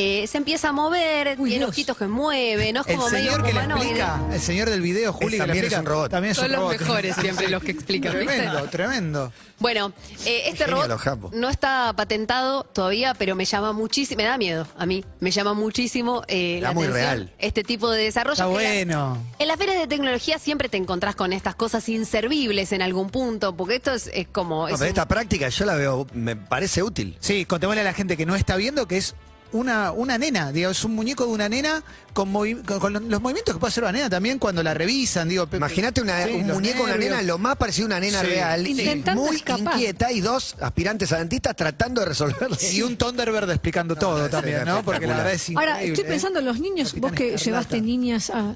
eh, 0.00 0.26
se 0.28 0.38
empieza 0.38 0.68
a 0.68 0.72
mover, 0.72 1.34
Uy, 1.40 1.48
tiene 1.50 1.64
Dios. 1.64 1.70
ojitos 1.70 1.96
que 1.96 2.06
mueve, 2.06 2.72
no 2.72 2.82
es 2.82 2.86
El 2.86 2.96
como 2.96 3.10
medio 3.10 3.32
señor 3.32 3.42
que 3.46 3.52
le 3.52 3.58
humanoide. 3.58 3.84
explica, 3.90 4.20
el 4.32 4.40
señor 4.40 4.70
del 4.70 4.80
video, 4.80 5.12
Juli, 5.12 5.30
que 5.32 5.36
le 5.38 5.38
también 5.38 5.56
es 5.64 5.72
explica, 5.72 5.80
un 5.80 5.86
robot. 5.86 6.10
También 6.10 6.30
es 6.32 6.36
Son 6.36 6.46
un 6.46 6.52
los 6.52 6.60
robot. 6.60 6.80
mejores 6.80 7.16
siempre 7.16 7.48
los 7.48 7.62
que 7.64 7.70
explican, 7.72 8.12
¿viste? 8.18 8.26
Tremendo, 8.36 8.62
tremendo. 8.70 9.32
Bueno, 9.58 9.92
eh, 10.24 10.42
este 10.46 10.64
Genio 10.66 10.76
los 10.76 10.86
robot 10.88 11.00
japos. 11.00 11.32
no 11.34 11.48
está 11.48 11.92
patentado 11.96 12.62
todavía, 12.62 13.14
pero 13.14 13.34
me 13.34 13.44
llama 13.44 13.72
muchísimo, 13.72 14.18
me 14.18 14.24
da 14.24 14.38
miedo 14.38 14.68
a 14.78 14.86
mí, 14.86 15.04
me 15.18 15.32
llama 15.32 15.52
muchísimo 15.54 16.22
eh, 16.28 16.58
la 16.62 16.68
Está 16.68 16.74
muy 16.74 16.84
atención 16.84 17.04
real. 17.18 17.32
este 17.40 17.64
tipo 17.64 17.90
de 17.90 18.04
desarrollo. 18.04 18.34
Está 18.34 18.44
que 18.46 18.52
la- 18.86 18.94
bueno. 18.94 19.26
en 19.40 19.48
las 19.48 19.56
ferias 19.56 19.78
de 19.80 19.88
tecnología 19.88 20.38
siempre 20.38 20.68
te 20.68 20.76
encontrás 20.76 21.16
con 21.16 21.32
estas 21.32 21.56
cosas 21.56 21.88
inservibles 21.88 22.70
en 22.72 22.82
algún 22.82 23.10
punto, 23.10 23.56
porque 23.56 23.76
esto 23.76 23.92
es, 23.92 24.08
es 24.14 24.28
como... 24.28 24.62
No, 24.62 24.68
es 24.68 24.74
pero 24.74 24.84
un- 24.84 24.88
esta 24.88 25.08
práctica 25.08 25.48
yo 25.48 25.64
la 25.64 25.74
veo, 25.74 26.06
me 26.12 26.36
parece 26.36 26.84
útil. 26.84 27.16
Sí, 27.18 27.44
contémosle 27.44 27.80
a 27.80 27.84
la 27.84 27.94
gente 27.94 28.16
que 28.16 28.26
no 28.26 28.36
está 28.36 28.54
viendo 28.56 28.86
que 28.86 28.98
es 28.98 29.16
una, 29.52 29.92
una 29.92 30.18
nena, 30.18 30.52
digo, 30.52 30.70
es 30.70 30.84
un 30.84 30.94
muñeco 30.94 31.24
de 31.26 31.32
una 31.32 31.48
nena 31.48 31.82
con, 32.12 32.32
movi- 32.32 32.62
con- 32.64 32.78
con 32.80 32.92
los 32.92 33.20
movimientos 33.22 33.54
que 33.54 33.58
puede 33.60 33.70
hacer 33.70 33.82
una 33.84 33.92
nena 33.92 34.10
también 34.10 34.38
cuando 34.38 34.62
la 34.62 34.74
revisan, 34.74 35.28
digo. 35.28 35.46
pe- 35.46 35.56
Imagínate 35.56 36.00
una- 36.02 36.24
sí, 36.26 36.32
un 36.32 36.46
muñeco, 36.48 36.82
una 36.82 36.92
nervios. 36.92 37.10
nena, 37.12 37.22
lo 37.22 37.38
más 37.38 37.56
parecido 37.56 37.86
a 37.86 37.88
una 37.88 38.00
nena 38.00 38.20
Sí. 38.20 38.26
real. 38.26 38.66
y 38.66 38.74
muy 39.14 39.36
escapar. 39.36 39.74
inquieta 39.74 40.12
y 40.12 40.20
dos 40.20 40.54
aspirantes 40.60 41.12
a 41.12 41.18
dentistas 41.18 41.56
tratando 41.56 42.00
de 42.02 42.08
resolverlo. 42.08 42.56
Y 42.72 42.82
un 42.82 42.96
Thunderbird 42.96 43.50
explicando 43.50 43.96
todo 43.96 44.28
también, 44.28 44.64
¿no? 44.66 44.82
Porque 44.82 45.06
la 45.06 45.16
verdad 45.16 45.32
es 45.32 45.48
increíble. 45.48 45.72
Ahora, 45.72 45.82
estoy 45.84 46.04
¿eh? 46.04 46.08
pensando, 46.08 46.40
los 46.40 46.60
niños, 46.60 46.88
Capitán 46.88 47.00
vos 47.10 47.12
que 47.16 47.24
Escarlata. 47.34 47.44
llevaste 47.44 47.80
niñas 47.80 48.30
a... 48.30 48.54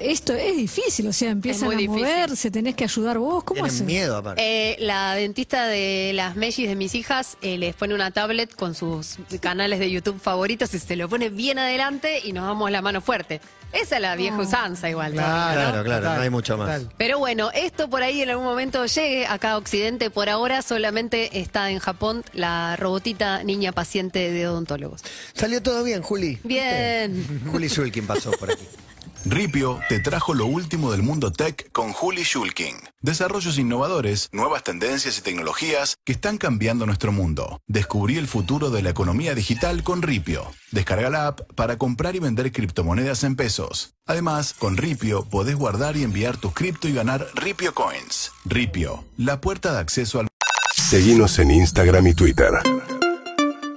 Esto 0.00 0.32
es 0.34 0.56
difícil, 0.56 1.06
o 1.08 1.12
sea, 1.12 1.30
empiezan 1.30 1.68
a 1.68 1.70
difícil. 1.72 1.90
moverse, 1.90 2.50
tenés 2.50 2.74
que 2.74 2.84
ayudar 2.84 3.18
vos, 3.18 3.44
¿cómo 3.44 3.56
Tienen 3.58 3.70
haces? 3.70 3.86
miedo 3.86 4.16
aparte. 4.16 4.42
Eh, 4.42 4.76
la 4.80 5.14
dentista 5.14 5.66
de 5.66 6.12
las 6.14 6.36
mellis 6.36 6.68
de 6.68 6.74
mis 6.76 6.94
hijas 6.94 7.36
eh, 7.42 7.56
les 7.58 7.74
pone 7.74 7.94
una 7.94 8.10
tablet 8.10 8.54
con 8.54 8.74
sus 8.74 9.16
canales 9.40 9.78
de 9.78 9.90
YouTube 9.90 10.20
favoritos 10.20 10.72
y 10.74 10.78
se 10.78 10.96
lo 10.96 11.08
pone 11.08 11.28
bien 11.30 11.58
adelante 11.58 12.20
y 12.24 12.32
nos 12.32 12.44
damos 12.46 12.70
la 12.70 12.82
mano 12.82 13.00
fuerte. 13.00 13.40
Esa 13.72 13.96
es 13.96 14.02
la 14.02 14.16
vieja 14.16 14.38
usanza 14.38 14.88
igual. 14.88 15.12
Claro, 15.12 15.54
Claro, 15.82 15.84
claro, 15.84 16.14
no 16.14 16.20
hay 16.22 16.30
mucho 16.30 16.56
más. 16.56 16.82
Pero 16.96 17.18
bueno, 17.18 17.50
esto 17.52 17.90
por 17.90 18.02
ahí 18.02 18.22
en 18.22 18.30
algún 18.30 18.44
momento 18.46 18.86
llegue 18.86 19.26
acá 19.26 19.52
a 19.52 19.56
Occidente. 19.58 20.08
Por 20.08 20.28
ahora 20.28 20.62
solamente 20.62 21.40
está 21.40 21.70
en 21.70 21.78
Japón 21.80 22.24
la 22.32 22.76
robotita 22.76 23.42
niña 23.44 23.72
paciente 23.72 24.30
de 24.30 24.48
odontólogos. 24.48 25.02
Salió 25.34 25.62
todo 25.62 25.82
bien, 25.84 26.00
Juli. 26.00 26.38
Bien. 26.44 27.42
Juli 27.50 27.68
Shulkin 27.68 28.06
pasó 28.06 28.30
por 28.32 28.50
aquí. 28.52 28.64
Ripio 29.28 29.80
te 29.88 29.98
trajo 29.98 30.34
lo 30.34 30.46
último 30.46 30.92
del 30.92 31.02
mundo 31.02 31.32
tech 31.32 31.72
con 31.72 31.92
Juli 31.92 32.22
Shulkin. 32.22 32.76
Desarrollos 33.00 33.58
innovadores, 33.58 34.28
nuevas 34.30 34.62
tendencias 34.62 35.18
y 35.18 35.20
tecnologías 35.20 35.96
que 36.04 36.12
están 36.12 36.38
cambiando 36.38 36.86
nuestro 36.86 37.10
mundo. 37.10 37.60
Descubrí 37.66 38.18
el 38.18 38.28
futuro 38.28 38.70
de 38.70 38.82
la 38.82 38.90
economía 38.90 39.34
digital 39.34 39.82
con 39.82 40.02
Ripio. 40.02 40.52
Descarga 40.70 41.10
la 41.10 41.26
app 41.26 41.40
para 41.56 41.76
comprar 41.76 42.14
y 42.14 42.20
vender 42.20 42.52
criptomonedas 42.52 43.24
en 43.24 43.34
pesos. 43.34 43.94
Además, 44.06 44.54
con 44.56 44.76
Ripio 44.76 45.24
podés 45.24 45.56
guardar 45.56 45.96
y 45.96 46.04
enviar 46.04 46.36
tus 46.36 46.52
cripto 46.52 46.86
y 46.86 46.92
ganar 46.92 47.26
Ripio 47.34 47.74
Coins. 47.74 48.30
Ripio, 48.44 49.04
la 49.16 49.40
puerta 49.40 49.72
de 49.72 49.80
acceso 49.80 50.20
al 50.20 50.28
Seguimos 50.72 51.40
en 51.40 51.50
Instagram 51.50 52.06
y 52.06 52.14
Twitter. 52.14 52.52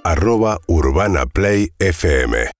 Arroba 0.04 0.60
FM. 1.78 2.50